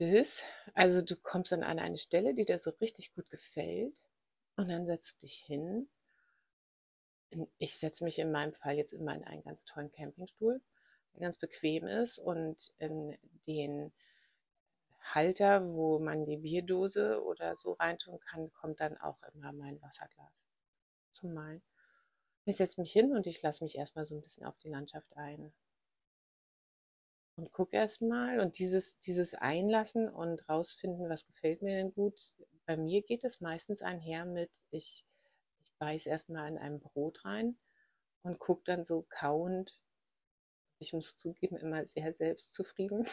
das. 0.00 0.42
Also 0.74 1.02
du 1.02 1.14
kommst 1.16 1.52
dann 1.52 1.62
an 1.62 1.78
eine 1.78 1.98
Stelle, 1.98 2.34
die 2.34 2.44
dir 2.44 2.58
so 2.58 2.70
richtig 2.80 3.14
gut 3.14 3.28
gefällt 3.30 4.02
und 4.56 4.68
dann 4.68 4.86
setzt 4.86 5.16
du 5.16 5.26
dich 5.26 5.34
hin. 5.34 5.88
Ich 7.58 7.76
setze 7.76 8.02
mich 8.02 8.18
in 8.18 8.32
meinem 8.32 8.54
Fall 8.54 8.76
jetzt 8.76 8.92
immer 8.92 9.14
in 9.14 9.24
einen 9.24 9.42
ganz 9.42 9.64
tollen 9.64 9.92
Campingstuhl, 9.92 10.60
ganz 11.18 11.36
bequem 11.36 11.86
ist 11.86 12.18
und 12.18 12.72
in 12.78 13.16
den 13.46 13.92
Halter, 15.02 15.66
wo 15.74 15.98
man 15.98 16.24
die 16.24 16.36
Bierdose 16.36 17.22
oder 17.22 17.56
so 17.56 17.72
reintun 17.72 18.20
kann, 18.20 18.52
kommt 18.52 18.80
dann 18.80 18.96
auch 18.98 19.18
immer 19.34 19.52
mein 19.52 19.80
Wasserglas 19.82 20.32
zum 21.10 21.34
Malen. 21.34 21.62
Ich 22.44 22.56
setze 22.56 22.80
mich 22.80 22.92
hin 22.92 23.12
und 23.12 23.26
ich 23.26 23.42
lasse 23.42 23.64
mich 23.64 23.76
erstmal 23.76 24.06
so 24.06 24.14
ein 24.14 24.22
bisschen 24.22 24.46
auf 24.46 24.56
die 24.58 24.68
Landschaft 24.68 25.16
ein 25.16 25.52
und 27.40 27.52
guck 27.52 27.72
erst 27.72 28.02
mal 28.02 28.38
und 28.40 28.58
dieses, 28.58 28.98
dieses 28.98 29.34
Einlassen 29.34 30.10
und 30.10 30.46
rausfinden, 30.48 31.08
was 31.08 31.26
gefällt 31.26 31.62
mir 31.62 31.74
denn 31.76 31.94
gut. 31.94 32.34
Bei 32.66 32.76
mir 32.76 33.00
geht 33.02 33.24
es 33.24 33.40
meistens 33.40 33.80
einher 33.80 34.26
mit, 34.26 34.50
ich, 34.70 35.06
ich 35.64 35.72
beiß 35.78 36.04
erstmal 36.04 36.48
in 36.48 36.58
einem 36.58 36.80
Brot 36.80 37.24
rein 37.24 37.56
und 38.22 38.38
guck 38.38 38.64
dann 38.66 38.84
so 38.84 39.06
kauend, 39.08 39.80
ich 40.80 40.92
muss 40.92 41.16
zugeben, 41.16 41.56
immer 41.56 41.86
sehr 41.86 42.12
selbstzufrieden, 42.12 43.06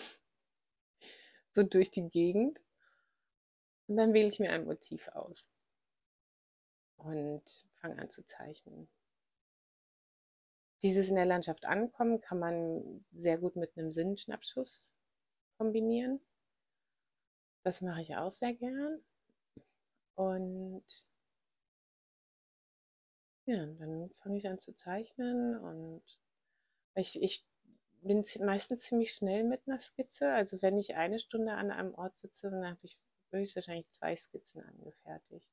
so 1.51 1.63
durch 1.63 1.91
die 1.91 2.09
Gegend. 2.09 2.61
Und 3.87 3.97
dann 3.97 4.13
wähle 4.13 4.27
ich 4.27 4.39
mir 4.39 4.51
ein 4.51 4.65
Motiv 4.65 5.07
aus 5.09 5.49
und 6.97 7.43
fange 7.75 7.99
an 7.99 8.09
zu 8.09 8.25
zeichnen. 8.25 8.89
Dieses 10.81 11.09
in 11.09 11.15
der 11.15 11.25
Landschaft 11.25 11.65
ankommen 11.65 12.21
kann 12.21 12.39
man 12.39 13.05
sehr 13.11 13.37
gut 13.37 13.55
mit 13.55 13.77
einem 13.77 13.91
Sinnschnappschuss 13.91 14.91
kombinieren. 15.57 16.21
Das 17.63 17.81
mache 17.81 18.01
ich 18.01 18.15
auch 18.15 18.31
sehr 18.31 18.53
gern. 18.53 19.01
Und 20.15 20.85
ja, 23.45 23.65
dann 23.65 24.09
fange 24.21 24.37
ich 24.37 24.47
an 24.47 24.59
zu 24.59 24.73
zeichnen 24.73 25.57
und 25.57 26.03
ich, 26.95 27.21
ich 27.21 27.45
bin 28.07 28.25
meistens 28.45 28.83
ziemlich 28.83 29.13
schnell 29.13 29.43
mit 29.43 29.67
einer 29.67 29.79
Skizze. 29.79 30.31
Also 30.31 30.61
wenn 30.61 30.77
ich 30.77 30.95
eine 30.95 31.19
Stunde 31.19 31.53
an 31.53 31.71
einem 31.71 31.93
Ort 31.95 32.17
sitze, 32.17 32.49
dann 32.49 32.65
habe 32.65 32.79
ich 32.83 32.97
höchstwahrscheinlich 33.31 33.89
zwei 33.89 34.15
Skizzen 34.15 34.63
angefertigt 34.63 35.51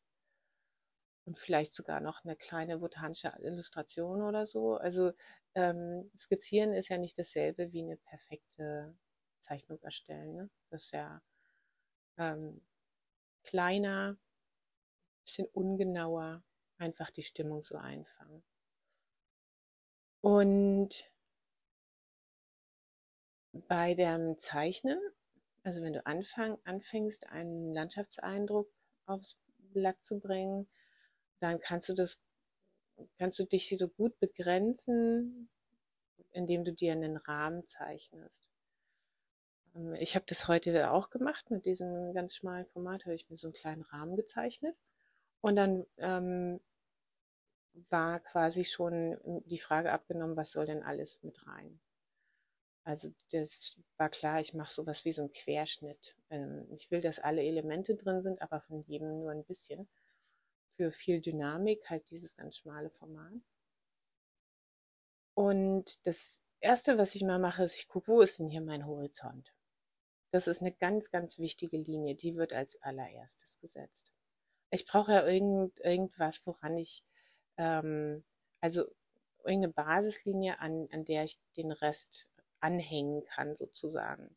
und 1.24 1.38
vielleicht 1.38 1.74
sogar 1.74 2.00
noch 2.00 2.24
eine 2.24 2.36
kleine 2.36 2.78
botanische 2.78 3.32
Illustration 3.40 4.22
oder 4.22 4.46
so. 4.46 4.76
Also 4.76 5.12
ähm, 5.54 6.10
skizzieren 6.16 6.74
ist 6.74 6.88
ja 6.88 6.98
nicht 6.98 7.18
dasselbe 7.18 7.72
wie 7.72 7.82
eine 7.82 7.96
perfekte 7.96 8.94
Zeichnung 9.40 9.80
erstellen. 9.82 10.34
Ne? 10.34 10.50
Das 10.70 10.84
ist 10.84 10.92
ja 10.92 11.22
ähm, 12.18 12.60
kleiner, 13.42 14.16
bisschen 15.24 15.46
ungenauer, 15.48 16.42
einfach 16.78 17.10
die 17.10 17.22
Stimmung 17.22 17.62
so 17.62 17.76
einfangen. 17.76 18.44
Und 20.20 21.04
bei 23.68 23.94
dem 23.94 24.38
Zeichnen, 24.38 24.98
also 25.62 25.82
wenn 25.82 25.92
du 25.92 26.04
anfang, 26.06 26.58
anfängst, 26.64 27.28
einen 27.28 27.72
Landschaftseindruck 27.72 28.68
aufs 29.06 29.38
Blatt 29.72 30.02
zu 30.02 30.18
bringen, 30.18 30.68
dann 31.40 31.60
kannst 31.60 31.88
du 31.88 31.94
das, 31.94 32.20
kannst 33.18 33.38
du 33.38 33.44
dich 33.44 33.68
so 33.76 33.88
gut 33.88 34.18
begrenzen, 34.18 35.48
indem 36.32 36.64
du 36.64 36.72
dir 36.72 36.92
einen 36.92 37.16
Rahmen 37.16 37.66
zeichnest. 37.66 38.48
Ähm, 39.74 39.94
ich 39.94 40.14
habe 40.16 40.26
das 40.28 40.48
heute 40.48 40.90
auch 40.90 41.10
gemacht 41.10 41.50
mit 41.50 41.64
diesem 41.64 42.12
ganz 42.12 42.34
schmalen 42.34 42.66
Format, 42.66 43.04
habe 43.04 43.14
ich 43.14 43.30
mir 43.30 43.36
so 43.36 43.48
einen 43.48 43.54
kleinen 43.54 43.82
Rahmen 43.82 44.16
gezeichnet. 44.16 44.76
Und 45.40 45.56
dann 45.56 45.86
ähm, 45.98 46.60
war 47.90 48.20
quasi 48.20 48.64
schon 48.64 49.18
die 49.46 49.58
Frage 49.58 49.92
abgenommen, 49.92 50.36
was 50.36 50.52
soll 50.52 50.66
denn 50.66 50.82
alles 50.82 51.22
mit 51.22 51.46
rein? 51.46 51.80
Also 52.84 53.12
das 53.30 53.80
war 53.96 54.10
klar, 54.10 54.40
ich 54.40 54.52
mache 54.52 54.72
sowas 54.72 55.04
wie 55.06 55.12
so 55.12 55.22
einen 55.22 55.32
Querschnitt. 55.32 56.16
Ähm, 56.30 56.66
ich 56.70 56.90
will, 56.90 57.00
dass 57.00 57.18
alle 57.18 57.42
Elemente 57.42 57.94
drin 57.94 58.20
sind, 58.20 58.42
aber 58.42 58.60
von 58.60 58.82
jedem 58.82 59.20
nur 59.20 59.30
ein 59.30 59.44
bisschen 59.44 59.88
für 60.76 60.92
viel 60.92 61.20
Dynamik, 61.20 61.88
halt 61.88 62.10
dieses 62.10 62.36
ganz 62.36 62.58
schmale 62.58 62.90
Format. 62.90 63.32
Und 65.34 66.06
das 66.06 66.40
Erste, 66.60 66.98
was 66.98 67.14
ich 67.14 67.22
mal 67.22 67.38
mache, 67.38 67.64
ist, 67.64 67.78
ich 67.78 67.88
gucke, 67.88 68.08
wo 68.08 68.20
ist 68.20 68.38
denn 68.38 68.48
hier 68.48 68.60
mein 68.60 68.86
Horizont? 68.86 69.52
Das 70.30 70.46
ist 70.46 70.60
eine 70.60 70.72
ganz, 70.72 71.10
ganz 71.10 71.38
wichtige 71.38 71.78
Linie, 71.78 72.14
die 72.14 72.36
wird 72.36 72.52
als 72.52 72.80
allererstes 72.82 73.58
gesetzt. 73.60 74.12
Ich 74.70 74.86
brauche 74.86 75.12
ja 75.12 75.26
irgend, 75.26 75.78
irgendwas, 75.80 76.44
woran 76.46 76.76
ich, 76.76 77.04
ähm, 77.56 78.24
also 78.60 78.84
irgendeine 79.44 79.72
Basislinie, 79.72 80.58
an, 80.58 80.88
an 80.90 81.04
der 81.04 81.24
ich 81.24 81.38
den 81.56 81.70
Rest 81.70 82.28
anhängen 82.64 83.24
kann, 83.26 83.56
sozusagen. 83.56 84.34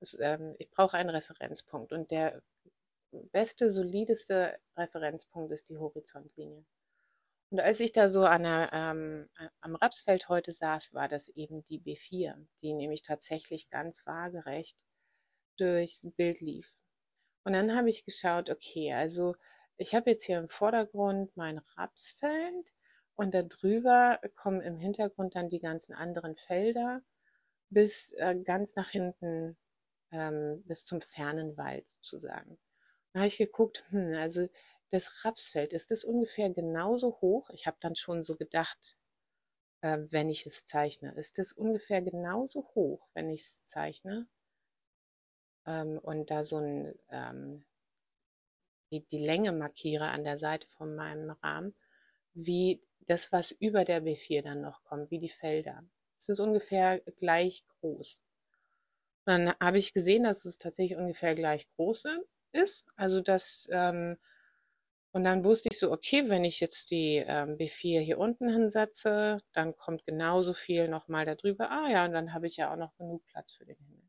Das, 0.00 0.16
ähm, 0.20 0.54
ich 0.58 0.70
brauche 0.70 0.96
einen 0.96 1.10
Referenzpunkt 1.10 1.92
und 1.92 2.10
der 2.10 2.42
beste, 3.32 3.70
solideste 3.70 4.58
Referenzpunkt 4.76 5.52
ist 5.52 5.68
die 5.68 5.76
Horizontlinie. 5.76 6.64
Und 7.50 7.60
als 7.60 7.80
ich 7.80 7.92
da 7.92 8.10
so 8.10 8.24
an 8.24 8.42
der, 8.42 8.70
ähm, 8.72 9.28
am 9.60 9.74
Rapsfeld 9.76 10.28
heute 10.28 10.52
saß, 10.52 10.92
war 10.94 11.08
das 11.08 11.28
eben 11.28 11.64
die 11.64 11.80
B4, 11.80 12.34
die 12.62 12.74
nämlich 12.74 13.02
tatsächlich 13.02 13.70
ganz 13.70 14.06
waagerecht 14.06 14.84
durchs 15.56 16.06
Bild 16.16 16.40
lief. 16.40 16.74
Und 17.44 17.54
dann 17.54 17.74
habe 17.74 17.88
ich 17.88 18.04
geschaut, 18.04 18.50
okay, 18.50 18.92
also 18.92 19.34
ich 19.78 19.94
habe 19.94 20.10
jetzt 20.10 20.24
hier 20.24 20.38
im 20.38 20.48
Vordergrund 20.48 21.36
mein 21.36 21.58
Rapsfeld 21.76 22.72
und 23.14 23.34
darüber 23.34 24.20
kommen 24.36 24.60
im 24.60 24.76
Hintergrund 24.76 25.34
dann 25.34 25.48
die 25.48 25.60
ganzen 25.60 25.94
anderen 25.94 26.36
Felder 26.36 27.02
bis 27.70 28.12
äh, 28.12 28.36
ganz 28.36 28.76
nach 28.76 28.90
hinten, 28.90 29.56
ähm, 30.12 30.62
bis 30.66 30.84
zum 30.84 31.00
fernen 31.00 31.56
Wald 31.56 31.88
sozusagen. 32.02 32.58
Da 33.12 33.20
habe 33.20 33.28
ich 33.28 33.38
geguckt, 33.38 33.84
hm, 33.90 34.14
also 34.14 34.48
das 34.90 35.24
Rapsfeld, 35.24 35.72
ist 35.72 35.90
das 35.90 36.04
ungefähr 36.04 36.50
genauso 36.50 37.20
hoch? 37.20 37.50
Ich 37.50 37.66
habe 37.66 37.76
dann 37.80 37.96
schon 37.96 38.24
so 38.24 38.36
gedacht, 38.36 38.96
äh, 39.82 39.98
wenn 40.10 40.30
ich 40.30 40.46
es 40.46 40.66
zeichne, 40.66 41.12
ist 41.16 41.38
das 41.38 41.52
ungefähr 41.52 42.02
genauso 42.02 42.68
hoch, 42.74 43.08
wenn 43.14 43.30
ich 43.30 43.42
es 43.42 43.64
zeichne? 43.64 44.28
Ähm, 45.66 45.98
und 45.98 46.30
da 46.30 46.44
so 46.44 46.56
ein, 46.58 46.94
ähm, 47.10 47.64
die, 48.90 49.00
die 49.06 49.18
Länge 49.18 49.52
markiere 49.52 50.08
an 50.08 50.24
der 50.24 50.38
Seite 50.38 50.66
von 50.68 50.94
meinem 50.94 51.30
Rahmen, 51.30 51.74
wie 52.34 52.82
das, 53.00 53.32
was 53.32 53.50
über 53.52 53.84
der 53.84 54.02
B4 54.02 54.42
dann 54.42 54.60
noch 54.60 54.82
kommt, 54.84 55.10
wie 55.10 55.18
die 55.18 55.28
Felder. 55.28 55.84
Es 56.18 56.28
ist 56.28 56.40
ungefähr 56.40 57.00
gleich 57.00 57.64
groß. 57.80 58.20
dann 59.24 59.52
habe 59.60 59.78
ich 59.78 59.92
gesehen, 59.92 60.24
dass 60.24 60.44
es 60.44 60.58
tatsächlich 60.58 60.98
ungefähr 60.98 61.34
gleich 61.34 61.68
groß 61.76 62.04
ist. 62.52 62.86
Also 62.96 63.20
das, 63.20 63.68
ähm, 63.70 64.16
und 65.12 65.24
dann 65.24 65.44
wusste 65.44 65.68
ich 65.72 65.78
so, 65.78 65.92
okay, 65.92 66.28
wenn 66.28 66.44
ich 66.44 66.60
jetzt 66.60 66.90
die 66.90 67.16
ähm, 67.26 67.56
B4 67.58 68.00
hier 68.00 68.18
unten 68.18 68.48
hinsetze, 68.50 69.40
dann 69.52 69.76
kommt 69.76 70.04
genauso 70.06 70.54
viel 70.54 70.88
nochmal 70.88 71.24
darüber. 71.26 71.70
Ah 71.70 71.88
ja, 71.90 72.04
und 72.06 72.12
dann 72.12 72.32
habe 72.34 72.46
ich 72.46 72.56
ja 72.58 72.72
auch 72.72 72.76
noch 72.78 72.96
genug 72.96 73.24
Platz 73.26 73.52
für 73.54 73.64
den 73.66 73.76
Himmel. 73.76 74.02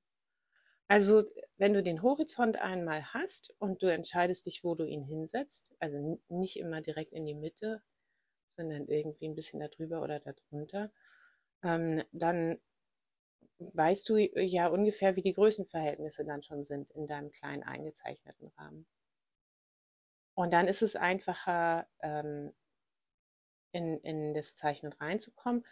Also, 0.88 1.24
wenn 1.58 1.74
du 1.74 1.84
den 1.84 2.02
Horizont 2.02 2.58
einmal 2.58 3.14
hast 3.14 3.54
und 3.60 3.84
du 3.84 3.88
entscheidest 3.88 4.46
dich, 4.48 4.64
wo 4.64 4.76
du 4.76 4.86
ihn 4.86 5.04
hinsetzt, 5.04 5.76
also 5.80 6.20
nicht 6.30 6.58
immer 6.58 6.82
direkt 6.82 7.14
in 7.14 7.26
die 7.26 7.36
Mitte, 7.36 7.82
sondern 8.50 8.88
irgendwie 8.88 9.28
ein 9.30 9.36
bisschen 9.36 9.60
darüber 9.62 10.02
oder 10.04 10.20
darunter, 10.20 10.92
ähm, 11.64 12.04
dann 12.12 12.60
weißt 13.60 14.08
du 14.10 14.18
ja 14.18 14.68
ungefähr, 14.68 15.16
wie 15.16 15.22
die 15.22 15.34
Größenverhältnisse 15.34 16.24
dann 16.26 16.42
schon 16.42 16.64
sind 16.64 16.92
in 16.92 17.08
deinem 17.08 17.32
kleinen 17.32 17.64
eingezeichneten 17.64 18.48
Rahmen. 18.58 18.86
Und 20.34 20.54
dann 20.54 20.68
ist 20.68 20.82
es 20.82 20.96
einfacher, 20.96 21.88
ähm, 22.02 22.54
in, 23.72 24.00
in 24.00 24.34
das 24.34 24.56
Zeichnen 24.56 24.94
reinzukommen. 24.94 25.66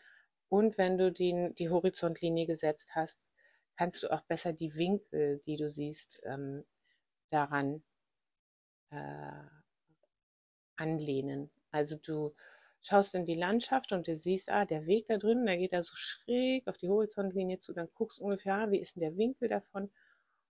Und 0.50 0.78
wenn 0.78 0.98
du 0.98 1.12
die, 1.12 1.54
die 1.58 1.70
Horizontlinie 1.70 2.46
gesetzt 2.46 2.96
hast, 2.96 3.20
kannst 3.78 4.04
du 4.04 4.12
auch 4.12 4.22
besser 4.22 4.54
die 4.54 4.76
Winkel, 4.76 5.42
die 5.46 5.56
du 5.56 5.70
siehst, 5.70 6.22
ähm, 6.26 6.66
daran 7.30 7.84
äh, 8.90 9.44
anlehnen. 10.76 11.50
Also 11.72 11.98
du 11.98 12.36
schaust 12.88 13.16
in 13.16 13.26
die 13.26 13.36
Landschaft 13.36 13.92
und 13.92 14.08
du 14.08 14.16
siehst, 14.16 14.50
ah, 14.50 14.66
der 14.66 14.86
Weg 14.86 15.08
da 15.08 15.18
drüben, 15.18 15.46
der 15.46 15.58
geht 15.58 15.74
da 15.74 15.84
so 15.84 15.96
schräg 15.96 16.68
auf 16.68 16.78
die 16.78 16.90
Horizontlinie 16.90 17.60
zu, 17.60 17.74
dann 17.74 17.90
guckst 17.94 18.20
ungefähr, 18.20 18.56
ah, 18.56 18.72
wie 18.72 18.80
ist 18.80 18.96
denn 18.96 19.02
der 19.02 19.18
Winkel 19.18 19.50
davon? 19.50 19.92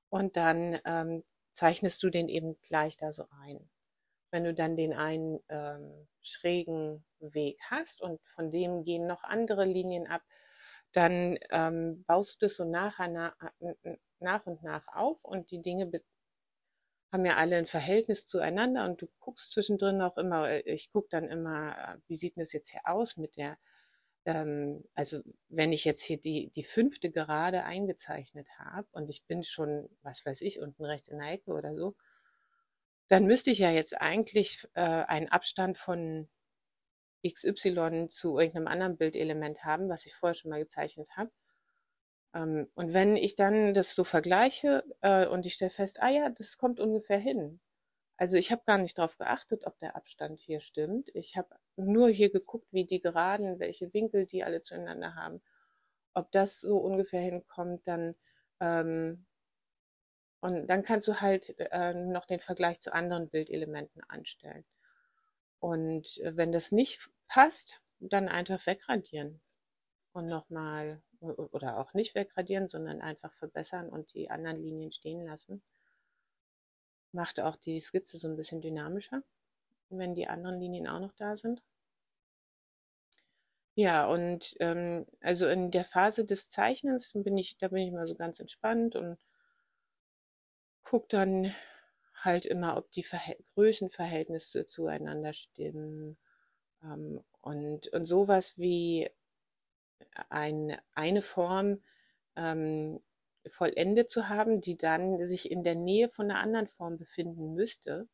Und 0.10 0.38
dann 0.38 0.80
ähm, 0.86 1.24
zeichnest 1.52 2.04
du 2.04 2.10
den 2.10 2.30
eben 2.30 2.58
gleich 2.62 2.98
da 2.98 3.12
so 3.12 3.26
ein. 3.42 3.70
Wenn 4.32 4.44
du 4.44 4.54
dann 4.54 4.78
den 4.78 4.94
einen 4.94 5.40
ähm, 5.50 6.08
schrägen 6.22 7.06
Weg 7.20 7.60
hast 7.70 8.02
und 8.02 8.22
von 8.26 8.52
dem 8.52 8.84
gehen 8.84 9.08
noch 9.08 9.24
andere 9.24 9.66
Linien 9.66 10.08
ab, 10.08 10.22
dann 10.92 11.38
ähm, 11.50 12.04
baust 12.06 12.42
du 12.42 12.46
das 12.46 12.56
so 12.56 12.66
nach, 12.66 13.00
nach 14.20 14.46
und 14.46 14.64
nach 14.64 14.88
auf 14.88 15.24
und 15.24 15.52
die 15.52 15.62
Dinge 15.62 15.88
haben 17.12 17.26
ja 17.26 17.38
alle 17.38 17.58
ein 17.58 17.66
Verhältnis 17.66 18.26
zueinander 18.28 18.86
und 18.86 19.02
du 19.02 19.08
guckst 19.20 19.52
zwischendrin 19.52 20.02
auch 20.02 20.18
immer, 20.18 20.50
äh, 20.50 20.62
ich 20.62 20.92
gucke 20.92 21.08
dann 21.10 21.26
immer, 21.30 21.96
äh, 21.96 21.98
wie 22.08 22.18
sieht 22.18 22.36
denn 22.36 22.44
das 22.44 22.54
jetzt 22.54 22.70
hier 22.72 22.82
aus 22.86 23.18
mit 23.18 23.38
der, 23.38 23.58
ähm, 24.26 24.84
also 24.94 25.22
wenn 25.50 25.74
ich 25.74 25.86
jetzt 25.86 26.04
hier 26.04 26.20
die, 26.20 26.50
die 26.50 26.64
fünfte 26.64 27.12
Gerade 27.12 27.64
eingezeichnet 27.64 28.48
habe 28.60 28.88
und 28.92 29.10
ich 29.10 29.26
bin 29.26 29.44
schon, 29.44 29.90
was 30.04 30.26
weiß 30.26 30.42
ich, 30.42 30.60
unten 30.60 30.86
rechts 30.86 31.08
in 31.08 31.20
der 31.20 31.32
Ecke 31.32 31.52
oder 31.52 31.76
so, 31.76 31.96
dann 33.08 33.26
müsste 33.26 33.52
ich 33.52 33.60
ja 33.60 33.72
jetzt 33.72 34.00
eigentlich 34.00 34.68
äh, 34.74 34.82
einen 34.82 35.30
Abstand 35.30 35.78
von 35.78 36.28
XY 37.26 38.08
zu 38.10 38.38
irgendeinem 38.38 38.68
anderen 38.68 38.98
Bildelement 38.98 39.64
haben, 39.64 39.90
was 39.90 40.06
ich 40.06 40.16
vorher 40.16 40.36
schon 40.36 40.52
mal 40.52 40.60
gezeichnet 40.60 41.10
habe. 41.16 41.32
Ähm, 42.38 42.68
und 42.76 42.94
wenn 42.94 43.16
ich 43.18 43.36
dann 43.36 43.74
das 43.74 43.96
so 43.96 44.04
vergleiche 44.04 44.84
äh, 45.02 45.26
und 45.28 45.46
ich 45.46 45.56
stelle 45.56 45.72
fest, 45.72 46.02
ah 46.02 46.10
ja, 46.10 46.30
das 46.30 46.58
kommt 46.58 46.80
ungefähr 46.80 47.20
hin. 47.20 47.60
Also 48.18 48.38
ich 48.38 48.52
habe 48.52 48.64
gar 48.66 48.78
nicht 48.78 48.98
darauf 48.98 49.18
geachtet, 49.18 49.66
ob 49.66 49.80
der 49.80 49.96
Abstand 49.96 50.40
hier 50.40 50.62
stimmt. 50.62 51.10
Ich 51.16 51.38
habe 51.38 51.50
nur 51.78 52.10
hier 52.10 52.32
geguckt, 52.32 52.68
wie 52.72 52.86
die 52.86 53.02
Geraden, 53.02 53.60
welche 53.60 53.94
Winkel 53.94 54.26
die 54.26 54.44
alle 54.44 54.62
zueinander 54.62 55.16
haben. 55.16 55.42
Ob 56.14 56.32
das 56.32 56.62
so 56.62 56.78
ungefähr 56.78 57.22
hinkommt, 57.22 57.88
dann 57.88 58.16
ähm, 58.60 59.26
und 60.40 60.68
dann 60.68 60.84
kannst 60.84 61.08
du 61.08 61.20
halt 61.22 61.56
äh, 61.60 61.94
noch 61.94 62.26
den 62.26 62.40
Vergleich 62.40 62.80
zu 62.80 62.94
anderen 62.94 63.30
Bildelementen 63.30 64.04
anstellen. 64.08 64.66
Und 65.60 66.20
äh, 66.20 66.38
wenn 66.38 66.52
das 66.52 66.72
nicht 66.72 67.10
passt, 67.28 67.82
dann 68.00 68.28
einfach 68.30 68.66
wegradieren 68.68 69.42
und 70.14 70.28
nochmal 70.28 71.02
oder 71.20 71.78
auch 71.78 71.94
nicht 71.94 72.16
wegradieren, 72.16 72.68
sondern 72.68 73.02
einfach 73.02 73.34
verbessern 73.34 73.90
und 73.90 74.14
die 74.14 74.30
anderen 74.30 74.62
Linien 74.62 74.92
stehen 74.92 75.26
lassen. 75.26 75.62
Macht 77.12 77.40
auch 77.40 77.56
die 77.56 77.80
Skizze 77.80 78.18
so 78.18 78.28
ein 78.28 78.36
bisschen 78.36 78.62
dynamischer, 78.62 79.24
wenn 79.90 80.14
die 80.14 80.28
anderen 80.28 80.60
Linien 80.60 80.88
auch 80.88 81.00
noch 81.00 81.14
da 81.14 81.38
sind. 81.38 81.62
Ja, 83.76 84.08
und 84.08 84.56
ähm, 84.60 85.06
also 85.22 85.48
in 85.48 85.70
der 85.70 85.84
Phase 85.84 86.26
des 86.26 86.50
Zeichnens 86.50 87.12
bin 87.14 87.38
ich, 87.38 87.58
da 87.60 87.68
bin 87.68 87.84
ich 87.84 87.92
mal 87.92 88.08
so 88.08 88.16
ganz 88.16 88.40
entspannt 88.40 88.96
und 88.96 89.20
gucke 90.84 91.08
dann 91.10 91.54
halt 92.16 92.46
immer, 92.48 92.78
ob 92.78 92.92
die 92.92 93.04
Verhält 93.04 93.44
Größenverhältnisse 93.54 94.66
zueinander 94.66 95.34
stimmen. 95.34 96.18
Ähm, 96.84 97.24
und, 97.42 97.88
und 97.90 98.06
sowas 98.06 98.58
wie 98.58 99.10
ein, 100.30 100.78
eine 100.94 101.22
Form 101.22 101.82
ähm, 102.36 103.02
vollendet 103.48 104.12
zu 104.12 104.30
haben, 104.30 104.62
die 104.62 104.78
dann 104.78 105.26
sich 105.26 105.52
in 105.52 105.64
der 105.64 105.76
Nähe 105.76 106.10
von 106.10 106.30
einer 106.30 106.40
anderen 106.40 106.68
Form 106.68 106.98
befinden 106.98 107.54
müsste. 107.54 108.08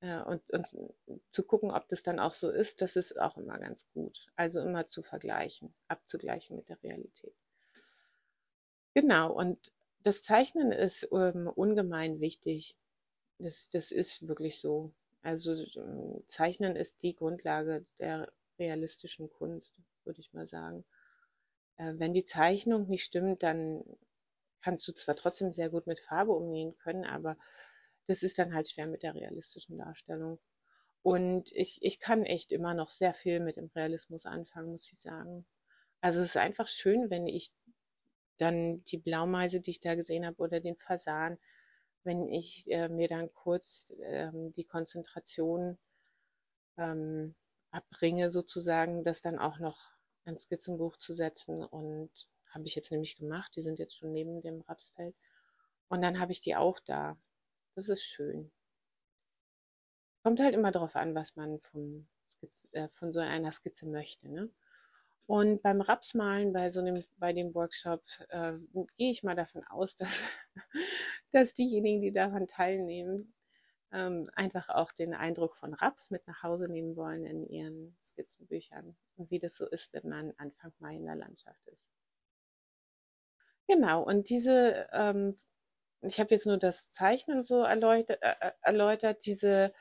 Äh, 0.00 0.20
und, 0.22 0.50
und 0.50 0.94
zu 1.30 1.42
gucken, 1.44 1.70
ob 1.70 1.88
das 1.88 2.02
dann 2.02 2.18
auch 2.18 2.32
so 2.32 2.50
ist, 2.50 2.82
das 2.82 2.96
ist 2.96 3.18
auch 3.18 3.36
immer 3.36 3.58
ganz 3.58 3.86
gut. 3.92 4.26
Also 4.36 4.60
immer 4.60 4.86
zu 4.88 5.02
vergleichen, 5.02 5.74
abzugleichen 5.88 6.56
mit 6.56 6.68
der 6.68 6.82
Realität. 6.82 7.34
Genau, 8.94 9.32
und 9.32 9.72
das 10.02 10.22
Zeichnen 10.22 10.72
ist 10.72 11.08
ähm, 11.12 11.48
ungemein 11.48 12.20
wichtig. 12.20 12.76
Das, 13.38 13.68
das 13.68 13.92
ist 13.92 14.28
wirklich 14.28 14.58
so. 14.58 14.92
Also 15.22 15.54
ähm, 15.76 16.22
Zeichnen 16.26 16.76
ist 16.76 17.02
die 17.02 17.14
Grundlage 17.14 17.86
der 17.98 18.30
realistischen 18.58 19.30
Kunst, 19.30 19.72
würde 20.04 20.20
ich 20.20 20.32
mal 20.32 20.48
sagen. 20.48 20.84
Äh, 21.76 21.94
wenn 21.96 22.12
die 22.12 22.24
Zeichnung 22.24 22.88
nicht 22.88 23.04
stimmt, 23.04 23.42
dann 23.42 23.84
kannst 24.60 24.86
du 24.88 24.92
zwar 24.92 25.16
trotzdem 25.16 25.52
sehr 25.52 25.70
gut 25.70 25.86
mit 25.86 26.00
Farbe 26.00 26.32
umgehen 26.32 26.76
können, 26.78 27.04
aber 27.04 27.36
das 28.06 28.22
ist 28.22 28.38
dann 28.38 28.54
halt 28.54 28.68
schwer 28.68 28.86
mit 28.86 29.02
der 29.02 29.14
realistischen 29.14 29.78
Darstellung. 29.78 30.38
Und 31.02 31.50
ich, 31.52 31.82
ich 31.82 31.98
kann 31.98 32.24
echt 32.24 32.52
immer 32.52 32.74
noch 32.74 32.90
sehr 32.90 33.14
viel 33.14 33.40
mit 33.40 33.56
dem 33.56 33.70
Realismus 33.74 34.24
anfangen, 34.24 34.70
muss 34.70 34.90
ich 34.92 35.00
sagen. 35.00 35.46
Also 36.00 36.20
es 36.20 36.26
ist 36.26 36.36
einfach 36.36 36.68
schön, 36.68 37.10
wenn 37.10 37.26
ich 37.26 37.52
dann 38.38 38.84
die 38.84 38.98
Blaumeise, 38.98 39.60
die 39.60 39.70
ich 39.70 39.80
da 39.80 39.94
gesehen 39.94 40.26
habe, 40.26 40.36
oder 40.38 40.60
den 40.60 40.76
Fasan, 40.76 41.38
wenn 42.04 42.28
ich 42.28 42.70
äh, 42.70 42.88
mir 42.88 43.08
dann 43.08 43.32
kurz 43.32 43.92
ähm, 44.02 44.52
die 44.52 44.64
Konzentration 44.64 45.78
ähm, 46.76 47.34
abbringe, 47.70 48.30
sozusagen, 48.30 49.04
das 49.04 49.22
dann 49.22 49.38
auch 49.38 49.58
noch 49.58 49.91
ins 50.24 50.42
Skizzenbuch 50.42 50.96
zu 50.96 51.14
setzen. 51.14 51.64
Und 51.64 52.10
habe 52.50 52.66
ich 52.66 52.74
jetzt 52.74 52.90
nämlich 52.90 53.16
gemacht. 53.16 53.54
Die 53.56 53.62
sind 53.62 53.78
jetzt 53.78 53.96
schon 53.96 54.12
neben 54.12 54.42
dem 54.42 54.60
Rapsfeld. 54.62 55.14
Und 55.88 56.02
dann 56.02 56.20
habe 56.20 56.32
ich 56.32 56.40
die 56.40 56.56
auch 56.56 56.78
da. 56.80 57.16
Das 57.74 57.88
ist 57.88 58.04
schön. 58.04 58.50
Kommt 60.22 60.40
halt 60.40 60.54
immer 60.54 60.70
darauf 60.70 60.96
an, 60.96 61.14
was 61.14 61.36
man 61.36 61.58
vom 61.58 62.06
Skizze, 62.28 62.68
äh, 62.72 62.88
von 62.88 63.12
so 63.12 63.20
einer 63.20 63.52
Skizze 63.52 63.86
möchte. 63.86 64.28
Ne? 64.28 64.50
Und 65.26 65.62
beim 65.62 65.80
Rapsmalen 65.80 66.52
bei 66.52 66.70
so 66.70 66.80
einem, 66.80 67.02
bei 67.18 67.32
dem 67.32 67.54
Workshop 67.54 68.02
äh, 68.28 68.54
gehe 68.96 69.10
ich 69.10 69.22
mal 69.22 69.34
davon 69.34 69.64
aus, 69.64 69.96
dass, 69.96 70.22
dass 71.32 71.54
diejenigen, 71.54 72.02
die 72.02 72.12
daran 72.12 72.46
teilnehmen, 72.46 73.32
ähm, 73.92 74.30
einfach 74.34 74.68
auch 74.68 74.92
den 74.92 75.14
Eindruck 75.14 75.56
von 75.56 75.74
Raps 75.74 76.10
mit 76.10 76.26
nach 76.26 76.42
Hause 76.42 76.68
nehmen 76.68 76.96
wollen 76.96 77.26
in 77.26 77.46
ihren 77.46 77.96
Skizzenbüchern 78.02 78.96
und 79.16 79.30
wie 79.30 79.38
das 79.38 79.56
so 79.56 79.66
ist, 79.66 79.92
wenn 79.92 80.08
man 80.08 80.32
Anfang 80.38 80.72
Mai 80.78 80.96
in 80.96 81.04
der 81.06 81.16
Landschaft 81.16 81.66
ist. 81.68 81.86
Genau, 83.68 84.02
und 84.02 84.28
diese, 84.28 84.88
ähm, 84.92 85.36
ich 86.00 86.18
habe 86.20 86.30
jetzt 86.30 86.46
nur 86.46 86.58
das 86.58 86.90
Zeichnen 86.90 87.44
so 87.44 87.62
erläutert, 87.62 88.22
äh, 88.22 88.34
äh, 88.40 88.52
erläutert 88.62 89.24
diese 89.26 89.72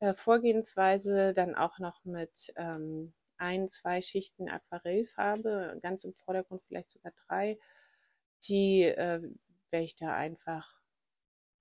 äh, 0.00 0.14
Vorgehensweise 0.14 1.32
dann 1.32 1.54
auch 1.54 1.78
noch 1.78 2.04
mit 2.04 2.52
ähm, 2.56 3.14
ein, 3.38 3.68
zwei 3.68 4.02
Schichten 4.02 4.48
Aquarellfarbe, 4.48 5.78
ganz 5.82 6.04
im 6.04 6.14
Vordergrund 6.14 6.62
vielleicht 6.64 6.90
sogar 6.90 7.12
drei, 7.26 7.58
die 8.48 8.82
äh, 8.82 9.22
werde 9.70 9.84
ich 9.84 9.96
da 9.96 10.14
einfach 10.14 10.80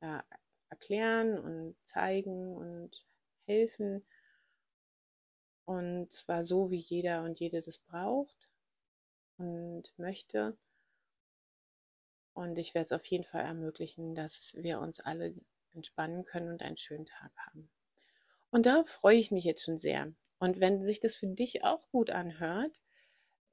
ja, 0.02 0.24
erklären 0.71 1.38
und 1.38 1.75
zeigen 1.84 2.55
und 2.55 3.05
helfen. 3.45 4.03
Und 5.65 6.12
zwar 6.12 6.43
so, 6.43 6.71
wie 6.71 6.77
jeder 6.79 7.23
und 7.23 7.39
jede 7.39 7.62
das 7.62 7.77
braucht 7.77 8.49
und 9.38 9.84
möchte. 9.97 10.57
Und 12.34 12.57
ich 12.57 12.73
werde 12.73 12.86
es 12.86 12.91
auf 12.91 13.05
jeden 13.05 13.25
Fall 13.25 13.43
ermöglichen, 13.43 14.15
dass 14.15 14.55
wir 14.57 14.79
uns 14.79 14.99
alle 14.99 15.36
entspannen 15.73 16.25
können 16.25 16.49
und 16.49 16.63
einen 16.63 16.77
schönen 16.77 17.05
Tag 17.05 17.31
haben. 17.45 17.69
Und 18.49 18.65
darauf 18.65 18.89
freue 18.89 19.17
ich 19.17 19.31
mich 19.31 19.43
jetzt 19.43 19.63
schon 19.63 19.77
sehr. 19.77 20.12
Und 20.39 20.60
wenn 20.60 20.84
sich 20.84 20.99
das 20.99 21.15
für 21.15 21.27
dich 21.27 21.63
auch 21.63 21.89
gut 21.91 22.10
anhört, 22.10 22.81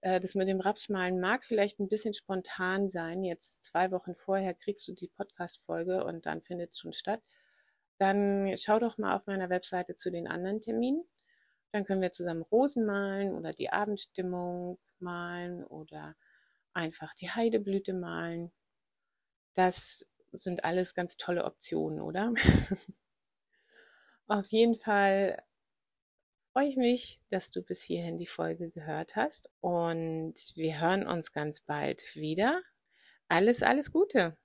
das 0.01 0.35
mit 0.35 0.49
dem 0.49 0.61
Rapsmalen 0.61 1.21
mag 1.21 1.45
vielleicht 1.45 1.81
ein 1.81 1.89
bisschen 1.89 2.15
spontan 2.15 2.89
sein. 2.89 3.25
Jetzt 3.25 3.65
zwei 3.65 3.91
Wochen 3.91 4.15
vorher 4.15 4.55
kriegst 4.55 4.87
du 4.87 4.93
die 4.93 5.09
Podcast-Folge 5.09 6.05
und 6.05 6.27
dann 6.27 6.43
findet 6.43 6.73
es 6.73 6.79
schon 6.79 6.93
statt. 6.93 7.23
Dann 7.99 8.55
schau 8.57 8.79
doch 8.79 8.99
mal 8.99 9.17
auf 9.17 9.27
meiner 9.27 9.51
Webseite 9.51 9.97
zu 9.97 10.11
den 10.11 10.29
anderen 10.29 10.61
Terminen. 10.61 11.05
Dann 11.73 11.85
können 11.85 12.01
wir 12.01 12.13
zusammen 12.13 12.43
Rosen 12.43 12.87
malen 12.87 13.35
oder 13.35 13.53
die 13.53 13.71
Abendstimmung 13.71 14.79
malen 15.01 15.65
oder 15.65 16.15
einfach 16.73 17.15
die 17.15 17.31
Heideblüte 17.31 17.93
malen. 17.93 18.53
Das 19.55 20.07
sind 20.33 20.65
alles 20.65 20.95
ganz 20.95 21.17
tolle 21.17 21.45
Optionen, 21.45 22.01
oder? 22.01 22.33
Auf 24.29 24.47
jeden 24.49 24.77
Fall 24.77 25.43
freue 26.59 26.71
ich 26.71 26.77
mich, 26.77 27.21
dass 27.31 27.53
du 27.53 27.63
bis 27.63 27.85
hierhin 27.85 28.19
die 28.19 28.27
Folge 28.27 28.69
gehört 28.71 29.15
hast 29.15 29.49
und 29.61 30.35
wir 30.57 30.81
hören 30.81 31.07
uns 31.07 31.31
ganz 31.31 31.61
bald 31.61 32.03
wieder. 32.17 32.63
Alles, 33.29 33.63
alles 33.63 33.93
Gute. 33.93 34.37